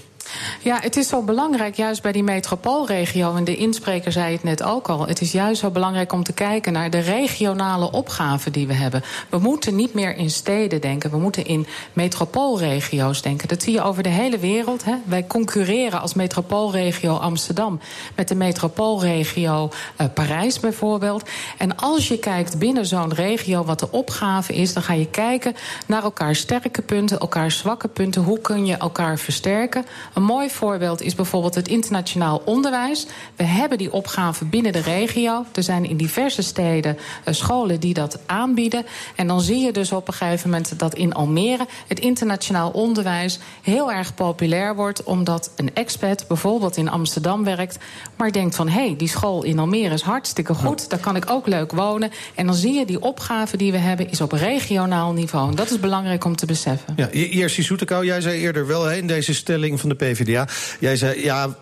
Ja, 0.62 0.78
het 0.80 0.96
is 0.96 1.08
zo 1.08 1.22
belangrijk, 1.22 1.76
juist 1.76 2.02
bij 2.02 2.12
die 2.12 2.22
metropoolregio. 2.22 3.36
En 3.36 3.44
de 3.44 3.56
inspreker 3.56 4.12
zei 4.12 4.32
het 4.32 4.42
net 4.42 4.62
ook 4.62 4.88
al. 4.88 5.06
Het 5.06 5.20
is 5.20 5.32
juist 5.32 5.60
zo 5.60 5.70
belangrijk 5.70 6.12
om 6.12 6.22
te 6.22 6.32
kijken 6.32 6.72
naar 6.72 6.90
de 6.90 6.98
regionale 6.98 7.90
opgaven 7.90 8.52
die 8.52 8.66
we 8.66 8.74
hebben. 8.74 9.02
We 9.28 9.38
moeten 9.38 9.76
niet 9.76 9.94
meer 9.94 10.16
in 10.16 10.30
steden 10.30 10.80
denken. 10.80 11.10
We 11.10 11.18
moeten 11.18 11.44
in 11.44 11.66
metropoolregio's 11.92 13.22
denken. 13.22 13.48
Dat 13.48 13.62
zie 13.62 13.72
je 13.72 13.82
over 13.82 14.02
de 14.02 14.08
hele 14.08 14.38
wereld. 14.38 14.84
Hè. 14.84 14.94
Wij 15.04 15.26
concurreren 15.26 16.00
als 16.00 16.14
metropoolregio 16.14 17.16
Amsterdam 17.16 17.80
met 18.14 18.28
de 18.28 18.34
metropoolregio 18.34 19.70
uh, 20.00 20.06
Parijs 20.14 20.60
bijvoorbeeld. 20.60 21.28
En 21.58 21.76
als 21.76 22.08
je 22.08 22.18
kijkt 22.18 22.58
binnen 22.58 22.86
zo'n 22.86 23.14
regio 23.14 23.64
wat 23.64 23.78
de 23.78 23.90
opgave 23.90 24.54
is, 24.54 24.72
dan 24.72 24.82
ga 24.82 24.92
je 24.92 25.06
kijken 25.06 25.54
naar 25.86 26.02
elkaar 26.02 26.34
sterke 26.34 26.82
punten, 26.82 27.18
elkaar 27.18 27.50
zwakke 27.50 27.88
punten. 27.88 28.22
Hoe 28.22 28.40
kun 28.40 28.66
je 28.66 28.76
elkaar 28.76 29.18
versterken? 29.18 29.86
Een 30.18 30.24
mooi 30.24 30.50
voorbeeld 30.50 31.02
is 31.02 31.14
bijvoorbeeld 31.14 31.54
het 31.54 31.68
internationaal 31.68 32.42
onderwijs. 32.44 33.06
We 33.36 33.44
hebben 33.44 33.78
die 33.78 33.92
opgave 33.92 34.44
binnen 34.44 34.72
de 34.72 34.80
regio. 34.80 35.44
Er 35.54 35.62
zijn 35.62 35.84
in 35.88 35.96
diverse 35.96 36.42
steden 36.42 36.96
uh, 36.96 37.34
scholen 37.34 37.80
die 37.80 37.94
dat 37.94 38.18
aanbieden. 38.26 38.86
En 39.16 39.26
dan 39.26 39.40
zie 39.40 39.58
je 39.58 39.72
dus 39.72 39.92
op 39.92 40.08
een 40.08 40.14
gegeven 40.14 40.50
moment 40.50 40.78
dat 40.78 40.94
in 40.94 41.14
Almere 41.14 41.66
het 41.88 42.00
internationaal 42.00 42.70
onderwijs 42.70 43.38
heel 43.62 43.92
erg 43.92 44.14
populair 44.14 44.74
wordt. 44.74 45.02
Omdat 45.02 45.50
een 45.56 45.74
expat 45.74 46.24
bijvoorbeeld 46.28 46.76
in 46.76 46.88
Amsterdam 46.88 47.44
werkt, 47.44 47.78
maar 48.16 48.32
denkt 48.32 48.54
van 48.54 48.68
hé, 48.68 48.86
hey, 48.86 48.94
die 48.96 49.08
school 49.08 49.42
in 49.42 49.58
Almere 49.58 49.94
is 49.94 50.02
hartstikke 50.02 50.54
goed. 50.54 50.90
Daar 50.90 50.98
kan 50.98 51.16
ik 51.16 51.30
ook 51.30 51.46
leuk 51.46 51.72
wonen. 51.72 52.10
En 52.34 52.46
dan 52.46 52.54
zie 52.54 52.72
je 52.72 52.86
die 52.86 53.02
opgave 53.02 53.56
die 53.56 53.72
we 53.72 53.78
hebben 53.78 54.10
is 54.10 54.20
op 54.20 54.32
regionaal 54.32 55.12
niveau. 55.12 55.50
En 55.50 55.56
dat 55.56 55.70
is 55.70 55.80
belangrijk 55.80 56.24
om 56.24 56.36
te 56.36 56.46
beseffen. 56.46 56.94
Ja, 56.96 57.08
Jerzy 57.12 57.62
Soetekau, 57.62 58.04
jij 58.04 58.20
zei 58.20 58.40
eerder 58.40 58.66
wel 58.66 58.84
hè, 58.84 58.96
in 58.96 59.06
deze 59.06 59.34
stelling 59.34 59.80
van 59.80 59.88
de 59.88 59.94
PvdA. 60.12 60.48
Jij 60.78 60.96
zei 60.96 61.22
ja 61.22 61.56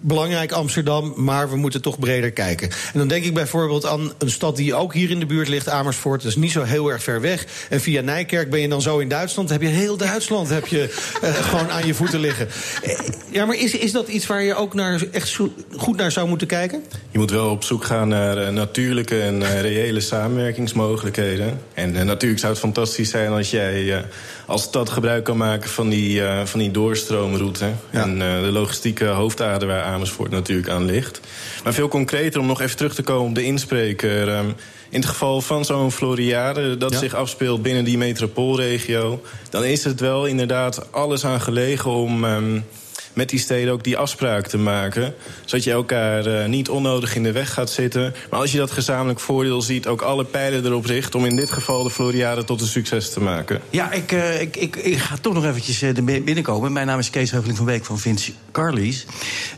belangrijk 0.00 0.52
Amsterdam, 0.52 1.12
maar 1.16 1.50
we 1.50 1.56
moeten 1.56 1.82
toch 1.82 1.98
breder 1.98 2.30
kijken. 2.30 2.70
En 2.70 2.98
dan 2.98 3.08
denk 3.08 3.24
ik 3.24 3.34
bijvoorbeeld 3.34 3.86
aan 3.86 4.12
een 4.18 4.30
stad 4.30 4.56
die 4.56 4.74
ook 4.74 4.94
hier 4.94 5.10
in 5.10 5.18
de 5.18 5.26
buurt 5.26 5.48
ligt, 5.48 5.68
Amersfoort. 5.68 6.22
Dat 6.22 6.30
is 6.30 6.36
niet 6.36 6.52
zo 6.52 6.62
heel 6.62 6.88
erg 6.88 7.02
ver 7.02 7.20
weg. 7.20 7.46
En 7.68 7.80
via 7.80 8.00
Nijkerk 8.00 8.50
ben 8.50 8.60
je 8.60 8.68
dan 8.68 8.82
zo 8.82 8.98
in 8.98 9.08
Duitsland. 9.08 9.50
heb 9.50 9.62
je 9.62 9.68
heel 9.68 9.96
Duitsland 9.96 10.48
heb 10.48 10.66
je, 10.66 10.94
uh, 11.24 11.34
gewoon 11.48 11.70
aan 11.70 11.86
je 11.86 11.94
voeten 11.94 12.20
liggen. 12.20 12.48
Eh, 12.82 12.98
ja, 13.30 13.44
maar 13.44 13.56
is, 13.56 13.74
is 13.74 13.92
dat 13.92 14.08
iets 14.08 14.26
waar 14.26 14.42
je 14.42 14.54
ook 14.54 14.74
naar, 14.74 15.02
echt 15.12 15.38
goed 15.76 15.96
naar 15.96 16.12
zou 16.12 16.28
moeten 16.28 16.46
kijken? 16.46 16.82
Je 17.10 17.18
moet 17.18 17.30
wel 17.30 17.50
op 17.50 17.64
zoek 17.64 17.84
gaan 17.84 18.08
naar 18.08 18.42
uh, 18.42 18.48
natuurlijke 18.48 19.20
en 19.20 19.60
reële 19.60 20.00
samenwerkingsmogelijkheden. 20.00 21.60
En 21.74 22.06
natuurlijk 22.06 22.40
zou 22.40 22.52
het 22.52 22.60
fantastisch 22.60 23.10
zijn 23.10 23.32
als 23.32 23.50
jij 23.50 24.04
als 24.46 24.62
stad 24.62 24.90
gebruik 24.90 25.24
kan 25.24 25.36
maken 25.36 25.70
van 25.70 25.88
die, 25.88 26.22
van 26.44 26.60
die 26.60 26.70
doorstroomroute. 26.70 27.70
Ja. 27.90 28.02
En 28.02 28.18
de 28.18 28.50
logistieke 28.52 29.04
hoofdader 29.04 29.59
waar 29.68 29.82
Amersfoort 29.82 30.30
natuurlijk 30.30 30.68
aan 30.68 30.84
ligt. 30.84 31.20
Maar 31.64 31.72
veel 31.72 31.88
concreter, 31.88 32.40
om 32.40 32.46
nog 32.46 32.60
even 32.60 32.76
terug 32.76 32.94
te 32.94 33.02
komen 33.02 33.28
op 33.28 33.34
de 33.34 33.44
inspreker. 33.44 34.28
Um, 34.28 34.54
in 34.90 35.00
het 35.00 35.08
geval 35.08 35.40
van 35.40 35.64
zo'n 35.64 35.92
Floriade, 35.92 36.76
dat 36.76 36.92
ja. 36.92 36.98
zich 36.98 37.14
afspeelt 37.14 37.62
binnen 37.62 37.84
die 37.84 37.98
metropoolregio... 37.98 39.22
dan 39.50 39.64
is 39.64 39.84
het 39.84 40.00
wel 40.00 40.26
inderdaad 40.26 40.92
alles 40.92 41.24
aan 41.24 41.40
gelegen 41.40 41.90
om... 41.90 42.24
Um, 42.24 42.64
met 43.12 43.28
die 43.28 43.38
steden 43.38 43.72
ook 43.72 43.84
die 43.84 43.96
afspraak 43.96 44.46
te 44.46 44.58
maken. 44.58 45.14
Zodat 45.44 45.64
je 45.64 45.70
elkaar 45.70 46.26
uh, 46.26 46.46
niet 46.46 46.68
onnodig 46.68 47.14
in 47.14 47.22
de 47.22 47.32
weg 47.32 47.52
gaat 47.52 47.70
zitten. 47.70 48.14
Maar 48.30 48.40
als 48.40 48.52
je 48.52 48.58
dat 48.58 48.70
gezamenlijk 48.70 49.20
voordeel 49.20 49.62
ziet, 49.62 49.86
ook 49.86 50.02
alle 50.02 50.24
pijlen 50.24 50.64
erop 50.64 50.84
richt... 50.84 51.14
om 51.14 51.24
in 51.24 51.36
dit 51.36 51.50
geval 51.50 51.82
de 51.82 51.90
Floriade 51.90 52.44
tot 52.44 52.60
een 52.60 52.66
succes 52.66 53.12
te 53.12 53.20
maken. 53.20 53.60
Ja, 53.70 53.92
ik, 53.92 54.12
uh, 54.12 54.40
ik, 54.40 54.56
ik, 54.56 54.76
ik, 54.76 54.98
ga 54.98 55.16
toch 55.20 55.34
nog 55.34 55.44
eventjes 55.44 55.82
uh, 55.82 56.22
binnenkomen. 56.24 56.72
Mijn 56.72 56.86
naam 56.86 56.98
is 56.98 57.10
Kees 57.10 57.30
Heuveling 57.30 57.56
van 57.56 57.66
Week 57.66 57.84
van 57.84 57.98
Vince 57.98 58.32
Carlies. 58.52 59.06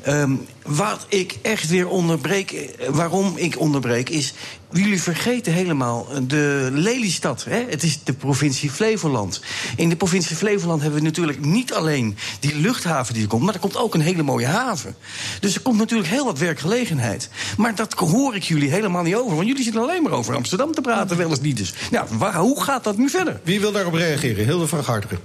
Um, 0.08 0.46
wat 0.66 1.06
ik 1.08 1.38
echt 1.42 1.68
weer 1.68 1.88
onderbreek, 1.88 2.76
waarom 2.90 3.36
ik 3.36 3.60
onderbreek, 3.60 4.08
is 4.08 4.34
jullie 4.72 5.02
vergeten 5.02 5.52
helemaal 5.52 6.06
de 6.26 6.68
Lelystad. 6.72 7.44
Hè? 7.44 7.64
Het 7.68 7.82
is 7.82 7.98
de 8.04 8.12
provincie 8.12 8.70
Flevoland. 8.70 9.40
In 9.76 9.88
de 9.88 9.96
provincie 9.96 10.36
Flevoland 10.36 10.82
hebben 10.82 10.98
we 10.98 11.04
natuurlijk 11.04 11.44
niet 11.44 11.72
alleen 11.72 12.16
die 12.40 12.56
luchthaven 12.56 13.14
die 13.14 13.22
er 13.22 13.28
komt, 13.28 13.42
maar 13.42 13.54
er 13.54 13.60
komt 13.60 13.76
ook 13.76 13.94
een 13.94 14.00
hele 14.00 14.22
mooie 14.22 14.46
haven. 14.46 14.94
Dus 15.40 15.54
er 15.54 15.60
komt 15.60 15.78
natuurlijk 15.78 16.08
heel 16.08 16.24
wat 16.24 16.38
werkgelegenheid. 16.38 17.28
Maar 17.56 17.74
dat 17.74 17.92
hoor 17.92 18.34
ik 18.34 18.42
jullie 18.42 18.70
helemaal 18.70 19.02
niet 19.02 19.14
over, 19.14 19.34
want 19.36 19.48
jullie 19.48 19.64
zitten 19.64 19.82
alleen 19.82 20.02
maar 20.02 20.12
over 20.12 20.34
Amsterdam 20.34 20.74
te 20.74 20.80
praten, 20.80 21.16
wel 21.16 21.30
eens 21.30 21.40
niet 21.40 21.56
dus. 21.56 21.74
Nou, 21.90 22.06
waar, 22.10 22.34
hoe 22.34 22.62
gaat 22.62 22.84
dat 22.84 22.96
nu 22.96 23.08
verder? 23.08 23.40
Wie 23.44 23.60
wil 23.60 23.72
daarop 23.72 23.94
reageren? 23.94 24.44
Hilde 24.44 24.66
van 24.66 24.84
Garteren. 24.84 25.20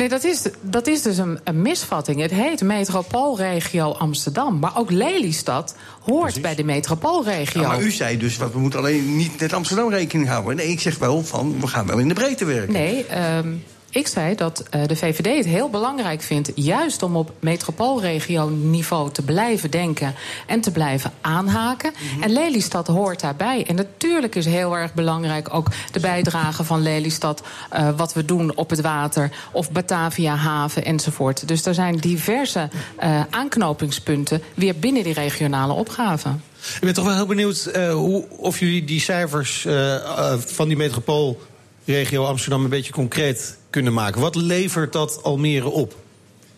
Nee, 0.00 0.08
dat 0.08 0.24
is, 0.24 0.42
dat 0.60 0.86
is 0.86 1.02
dus 1.02 1.18
een, 1.18 1.38
een, 1.44 1.62
misvatting. 1.62 2.20
Het 2.20 2.30
heet 2.30 2.62
metropoolregio 2.62 3.90
Amsterdam. 3.90 4.58
Maar 4.58 4.76
ook 4.76 4.90
Lelystad 4.90 5.74
hoort 6.00 6.22
Precies. 6.22 6.40
bij 6.40 6.54
de 6.54 6.64
metropoolregio. 6.64 7.60
Ja, 7.60 7.68
maar 7.68 7.80
u 7.80 7.90
zei 7.90 8.16
dus, 8.16 8.36
we 8.36 8.58
moeten 8.58 8.78
alleen 8.78 9.16
niet 9.16 9.40
met 9.40 9.52
Amsterdam 9.52 9.90
rekening 9.90 10.28
houden. 10.28 10.56
Nee, 10.56 10.68
ik 10.68 10.80
zeg 10.80 10.98
wel 10.98 11.24
van, 11.24 11.60
we 11.60 11.66
gaan 11.66 11.86
wel 11.86 11.98
in 11.98 12.08
de 12.08 12.14
breedte 12.14 12.44
werken. 12.44 12.72
Nee, 12.72 13.06
um, 13.36 13.64
ik 13.90 14.06
zei 14.06 14.34
dat 14.34 14.64
uh, 14.74 14.86
de 14.86 14.96
VVD 14.96 15.36
het 15.36 15.46
heel 15.46 15.70
belangrijk 15.70 16.22
vindt, 16.22 16.52
juist 16.54 17.02
om 17.02 17.16
op 17.16 17.32
metropoolregio-niveau 17.40 19.10
te 19.10 19.22
blijven 19.22 19.70
denken 19.70 20.14
en 20.46 20.60
te 20.60 20.70
blijven 20.70 21.12
aanhaken. 21.20 21.92
Mm 21.92 22.08
-hmm. 22.08 22.22
En 22.22 22.32
Lelystad 22.32 22.86
hoort 22.86 23.20
daarbij. 23.20 23.64
En 23.66 23.74
natuurlijk 23.74 24.34
is 24.34 24.46
heel 24.46 24.76
erg 24.76 24.94
belangrijk 24.94 25.54
ook 25.54 25.68
de 25.92 26.00
bijdrage 26.00 26.64
van 26.64 26.82
Lelystad, 26.82 27.42
uh, 27.72 27.88
wat 27.96 28.12
we 28.12 28.24
doen 28.24 28.56
op 28.56 28.70
het 28.70 28.80
water, 28.80 29.30
of 29.52 29.72
Batavia 29.72 30.34
haven 30.34 30.84
enzovoort. 30.84 31.48
Dus 31.48 31.66
er 31.66 31.74
zijn 31.74 31.96
diverse 31.96 32.68
uh, 33.02 33.22
aanknopingspunten 33.30 34.42
weer 34.54 34.78
binnen 34.78 35.02
die 35.02 35.14
regionale 35.14 35.72
opgaven. 35.72 36.42
Ik 36.74 36.80
ben 36.80 36.94
toch 36.94 37.04
wel 37.04 37.14
heel 37.14 37.26
benieuwd 37.26 37.70
uh, 37.76 37.92
hoe, 37.92 38.24
of 38.28 38.58
jullie 38.58 38.84
die 38.84 39.00
cijfers 39.00 39.64
uh, 39.64 39.74
uh, 39.74 40.34
van 40.38 40.68
die 40.68 40.76
metropoolregio 40.76 42.24
Amsterdam 42.24 42.64
een 42.64 42.70
beetje 42.70 42.92
concreet 42.92 43.58
kunnen 43.70 43.92
maken. 43.92 44.20
Wat 44.20 44.34
levert 44.34 44.92
dat 44.92 45.22
Almere 45.22 45.68
op? 45.68 45.94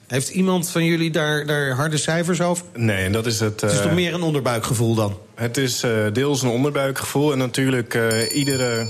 Heeft 0.06 0.28
iemand 0.28 0.70
van 0.70 0.84
jullie 0.84 1.10
daar, 1.10 1.46
daar 1.46 1.70
harde 1.70 1.96
cijfers 1.96 2.40
over? 2.40 2.64
Nee, 2.74 3.04
en 3.04 3.12
dat 3.12 3.26
is 3.26 3.40
het. 3.40 3.60
Het 3.60 3.72
is 3.72 3.80
toch 3.80 3.92
meer 3.92 4.14
een 4.14 4.22
onderbuikgevoel 4.22 4.94
dan? 4.94 5.18
Het 5.34 5.56
is 5.56 5.84
uh, 5.84 6.06
deels 6.12 6.42
een 6.42 6.48
onderbuikgevoel 6.48 7.32
en 7.32 7.38
natuurlijk 7.38 7.94
uh, 7.94 8.34
iedere. 8.34 8.86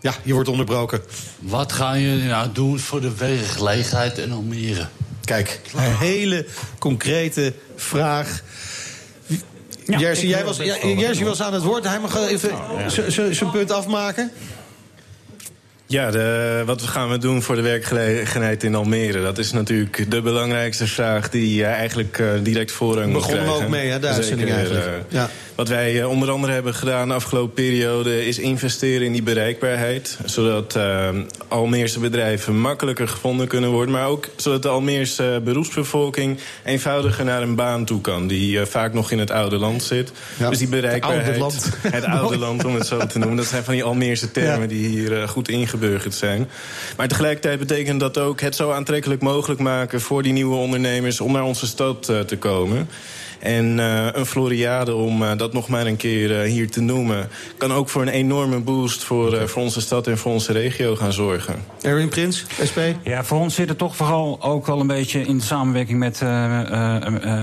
Ja, 0.00 0.14
je 0.22 0.32
wordt 0.32 0.48
onderbroken. 0.48 1.02
Wat 1.38 1.72
gaan 1.72 2.00
jullie 2.00 2.28
nou 2.28 2.48
doen 2.52 2.78
voor 2.78 3.00
de 3.00 3.16
werkgelegenheid 3.16 4.18
in 4.18 4.32
Almere? 4.32 4.86
Kijk, 5.24 5.60
een 5.76 5.96
hele 5.96 6.46
concrete 6.78 7.52
vraag. 7.76 8.42
Ja, 9.86 9.98
Jerzy, 9.98 10.26
jij 10.26 10.44
was, 10.44 10.56
ja, 10.56 10.86
Jerzy 10.86 11.24
was 11.24 11.42
aan 11.42 11.54
het 11.54 11.62
woord. 11.62 11.84
Hij 11.84 12.00
mag 12.00 12.28
even 12.28 12.50
zijn 13.34 13.50
punt 13.50 13.70
afmaken. 13.70 14.32
Ja, 15.90 16.10
de, 16.10 16.62
wat 16.66 16.82
gaan 16.82 17.10
we 17.10 17.18
doen 17.18 17.42
voor 17.42 17.54
de 17.54 17.62
werkgelegenheid 17.62 18.62
in 18.62 18.74
Almere? 18.74 19.22
Dat 19.22 19.38
is 19.38 19.52
natuurlijk 19.52 20.10
de 20.10 20.22
belangrijkste 20.22 20.86
vraag 20.86 21.30
die 21.30 21.64
eigenlijk 21.64 22.18
uh, 22.18 22.30
direct 22.42 22.72
voorrang 22.72 23.12
moet 23.12 23.22
krijgen. 23.22 23.44
Begonnen 23.44 23.68
we 23.68 23.74
ook 23.74 23.80
mee, 23.80 23.90
hè, 23.90 23.98
de 23.98 24.06
uitzending 24.06 24.50
eigenlijk. 24.50 24.86
Uh, 24.86 24.92
ja. 25.08 25.30
Wat 25.60 25.68
wij 25.68 25.94
uh, 25.94 26.08
onder 26.08 26.30
andere 26.30 26.52
hebben 26.52 26.74
gedaan 26.74 27.08
de 27.08 27.14
afgelopen 27.14 27.54
periode... 27.54 28.26
is 28.26 28.38
investeren 28.38 29.06
in 29.06 29.12
die 29.12 29.22
bereikbaarheid. 29.22 30.18
Zodat 30.24 30.76
uh, 30.76 31.08
Almeerse 31.48 31.98
bedrijven 31.98 32.60
makkelijker 32.60 33.08
gevonden 33.08 33.48
kunnen 33.48 33.70
worden. 33.70 33.94
Maar 33.94 34.06
ook 34.06 34.28
zodat 34.36 34.62
de 34.62 34.68
Almeerse 34.68 35.40
beroepsbevolking... 35.44 36.38
eenvoudiger 36.64 37.24
naar 37.24 37.42
een 37.42 37.54
baan 37.54 37.84
toe 37.84 38.00
kan. 38.00 38.26
Die 38.26 38.58
uh, 38.58 38.64
vaak 38.64 38.92
nog 38.92 39.10
in 39.10 39.18
het 39.18 39.30
oude 39.30 39.56
land 39.56 39.82
zit. 39.82 40.12
Ja. 40.38 40.48
Dus 40.48 40.58
die 40.58 40.68
bereikbaarheid... 40.68 41.26
Het 41.26 41.42
oude 41.42 41.54
land. 41.54 41.70
Het 41.96 42.04
oude 42.04 42.38
land, 42.38 42.64
om 42.64 42.74
het 42.74 42.86
zo 42.86 43.06
te 43.06 43.18
noemen. 43.18 43.36
Dat 43.36 43.46
zijn 43.46 43.64
van 43.64 43.74
die 43.74 43.84
Almeerse 43.84 44.30
termen 44.30 44.60
ja. 44.60 44.66
die 44.66 44.86
hier 44.86 45.28
goed 45.28 45.48
ingeburgerd 45.48 46.14
zijn. 46.14 46.48
Maar 46.96 47.08
tegelijkertijd 47.08 47.58
betekent 47.58 48.00
dat 48.00 48.18
ook 48.18 48.40
het 48.40 48.56
zo 48.56 48.70
aantrekkelijk 48.70 49.22
mogelijk 49.22 49.60
maken... 49.60 50.00
voor 50.00 50.22
die 50.22 50.32
nieuwe 50.32 50.56
ondernemers 50.56 51.20
om 51.20 51.32
naar 51.32 51.44
onze 51.44 51.66
stad 51.66 52.04
te 52.04 52.36
komen. 52.38 52.88
En 53.40 53.78
uh, 53.78 54.06
een 54.12 54.26
Floriade, 54.26 54.94
om 54.94 55.22
uh, 55.22 55.30
dat 55.36 55.52
nog 55.52 55.68
maar 55.68 55.86
een 55.86 55.96
keer 55.96 56.30
uh, 56.30 56.50
hier 56.50 56.70
te 56.70 56.80
noemen... 56.80 57.28
kan 57.56 57.72
ook 57.72 57.88
voor 57.88 58.02
een 58.02 58.08
enorme 58.08 58.58
boost 58.58 59.04
voor, 59.04 59.48
voor 59.48 59.62
onze 59.62 59.80
stad 59.80 60.06
en 60.06 60.18
voor 60.18 60.32
onze 60.32 60.52
regio 60.52 60.96
gaan 60.96 61.12
zorgen. 61.12 61.54
Erwin 61.82 62.08
Prins, 62.08 62.44
SP? 62.70 62.78
Ja, 63.02 63.24
voor 63.24 63.38
ons 63.38 63.54
zit 63.54 63.68
het 63.68 63.78
toch 63.78 63.96
vooral 63.96 64.42
ook 64.42 64.66
wel 64.66 64.80
een 64.80 64.86
beetje 64.86 65.20
in 65.20 65.40
samenwerking... 65.40 65.98
met, 65.98 66.20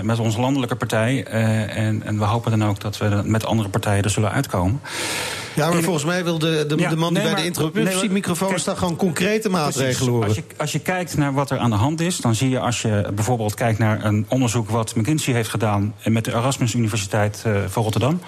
met 0.04 0.20
onze 0.20 0.40
landelijke 0.40 0.76
partij. 0.76 1.24
en, 1.24 2.04
en 2.04 2.18
we 2.18 2.26
hopen 2.26 2.52
dan 2.60 2.70
ook 2.70 2.80
dat 2.80 2.98
we 2.98 3.22
met 3.24 3.46
andere 3.46 3.70
partijen 3.70 4.04
er 4.04 4.10
zullen 4.10 4.32
uitkomen. 4.32 4.82
Ja, 5.58 5.70
maar 5.70 5.82
volgens 5.82 6.06
mij 6.06 6.24
wil 6.24 6.40
de, 6.40 6.66
de, 6.68 6.78
ja, 6.78 6.90
de 6.90 6.96
man 6.96 7.14
die 7.14 7.24
nee, 7.24 7.32
bij 7.32 7.42
de 7.42 7.48
introductiemicrofoon 7.48 8.50
nee, 8.50 8.58
staat... 8.58 8.78
gewoon 8.78 8.96
concrete 8.96 9.50
maatregelen 9.50 10.12
horen. 10.12 10.28
Als 10.28 10.38
je, 10.38 10.44
als 10.58 10.72
je 10.72 10.80
kijkt 10.80 11.18
naar 11.18 11.34
wat 11.34 11.50
er 11.50 11.58
aan 11.58 11.70
de 11.70 11.76
hand 11.76 12.02
is... 12.02 12.18
dan 12.18 12.36
zie 12.36 12.50
je 12.50 12.60
als 12.60 12.82
je 12.82 13.10
bijvoorbeeld 13.16 13.54
kijkt 13.54 13.80
naar 13.80 14.06
een 14.06 14.26
onderzoek... 14.28 14.70
wat 14.70 14.96
McKinsey 14.96 15.34
heeft 15.34 15.50
gedaan 15.50 15.96
met 16.04 16.26
de 16.26 16.32
Erasmus 16.32 16.74
Universiteit 16.74 17.44
uh, 17.48 17.58
van 17.68 17.84
Rotterdam. 17.84 18.22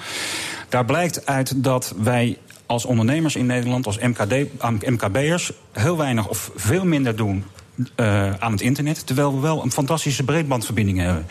Daar 0.70 0.86
blijkt 0.86 1.26
uit 1.26 1.64
dat 1.64 1.94
wij 2.02 2.38
als 2.66 2.86
ondernemers 2.86 3.36
in 3.36 3.46
Nederland, 3.46 3.86
als 3.86 4.00
MKD, 4.00 4.34
MKB'ers... 4.86 5.52
heel 5.72 5.98
weinig 5.98 6.28
of 6.28 6.52
veel 6.56 6.86
minder 6.86 7.16
doen 7.16 7.44
uh, 7.96 8.34
aan 8.34 8.52
het 8.52 8.62
internet. 8.62 9.08
Terwijl 9.08 9.34
we 9.34 9.40
wel 9.40 9.64
een 9.64 9.72
fantastische 9.72 10.24
breedbandverbinding 10.24 10.98
hebben. 10.98 11.26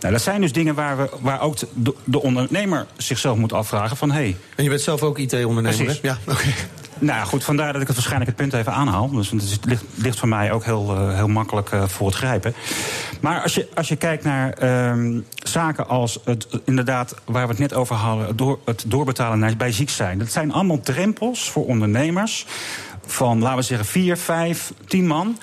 Nou, 0.00 0.12
dat 0.12 0.22
zijn 0.22 0.40
dus 0.40 0.52
dingen 0.52 0.74
waar, 0.74 0.96
we, 0.96 1.08
waar 1.20 1.40
ook 1.40 1.56
de, 1.58 1.94
de 2.04 2.22
ondernemer 2.22 2.86
zichzelf 2.96 3.36
moet 3.36 3.52
afvragen 3.52 3.96
van... 3.96 4.10
Hey, 4.10 4.36
en 4.56 4.62
je 4.62 4.68
bent 4.68 4.80
zelf 4.80 5.02
ook 5.02 5.18
IT-ondernemer, 5.18 5.98
Ja, 6.02 6.18
oké. 6.26 6.30
Okay. 6.30 6.54
Nou 7.00 7.26
goed, 7.26 7.44
vandaar 7.44 7.72
dat 7.72 7.80
ik 7.80 7.86
het 7.86 7.96
waarschijnlijk 7.96 8.30
het 8.30 8.40
punt 8.40 8.60
even 8.60 8.72
aanhaal. 8.72 9.10
Dus 9.10 9.30
het 9.30 9.64
ligt, 9.64 9.84
ligt 9.94 10.18
voor 10.18 10.28
mij 10.28 10.52
ook 10.52 10.64
heel, 10.64 10.96
uh, 10.96 11.14
heel 11.14 11.28
makkelijk 11.28 11.70
uh, 11.70 11.84
voor 11.88 12.06
het 12.06 12.16
grijpen. 12.16 12.54
Maar 13.20 13.42
als 13.42 13.54
je, 13.54 13.68
als 13.74 13.88
je 13.88 13.96
kijkt 13.96 14.24
naar 14.24 14.62
um, 14.90 15.26
zaken 15.44 15.88
als 15.88 16.18
het, 16.24 16.46
inderdaad, 16.64 17.14
waar 17.24 17.42
we 17.42 17.50
het 17.50 17.58
net 17.58 17.74
over 17.74 17.96
hadden, 17.96 18.36
door, 18.36 18.58
het 18.64 18.84
doorbetalen 18.86 19.38
naar, 19.38 19.56
bij 19.56 19.72
ziek 19.72 19.90
zijn. 19.90 20.18
Dat 20.18 20.32
zijn 20.32 20.52
allemaal 20.52 20.80
drempels 20.80 21.50
voor 21.50 21.66
ondernemers 21.66 22.46
van, 23.06 23.40
laten 23.40 23.58
we 23.58 23.62
zeggen, 23.62 23.86
vier, 23.86 24.16
vijf, 24.16 24.72
tien 24.86 25.06
man 25.06 25.38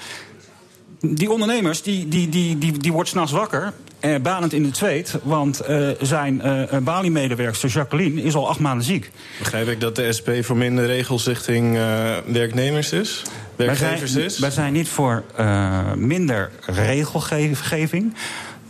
die 0.99 1.31
ondernemers 1.31 1.81
die, 1.81 2.07
die, 2.07 2.29
die, 2.29 2.57
die, 2.57 2.77
die 2.77 2.93
wordt 2.93 3.09
s'nachts 3.09 3.31
wakker. 3.31 3.73
Eh, 3.99 4.15
banend 4.21 4.53
in 4.53 4.63
de 4.63 4.69
zweet. 4.71 5.15
Want 5.23 5.59
eh, 5.59 5.89
zijn 6.01 6.41
eh, 6.41 6.77
Bali-medewerkster 6.77 7.69
Jacqueline 7.69 8.21
is 8.21 8.35
al 8.35 8.49
acht 8.49 8.59
maanden 8.59 8.85
ziek. 8.85 9.11
Begrijp 9.39 9.67
ik 9.67 9.79
dat 9.79 9.95
de 9.95 10.13
SP 10.17 10.29
voor 10.41 10.57
minder 10.57 10.85
regels 10.85 11.25
richting 11.25 11.75
eh, 11.75 12.15
werknemers 12.25 12.91
is? 12.91 13.21
Werkgevers 13.55 13.99
wij 13.99 14.07
zijn, 14.09 14.25
is? 14.25 14.39
Wij 14.39 14.51
zijn 14.51 14.73
niet 14.73 14.89
voor 14.89 15.23
eh, 15.35 15.93
minder 15.93 16.51
regelgeving. 16.65 18.13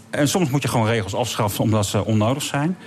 En 0.10 0.28
soms 0.28 0.50
moet 0.50 0.62
je 0.62 0.68
gewoon 0.68 0.88
regels 0.88 1.16
afschaffen 1.16 1.64
omdat 1.64 1.86
ze 1.86 2.06
onnodig 2.06 2.44
zijn. 2.44 2.78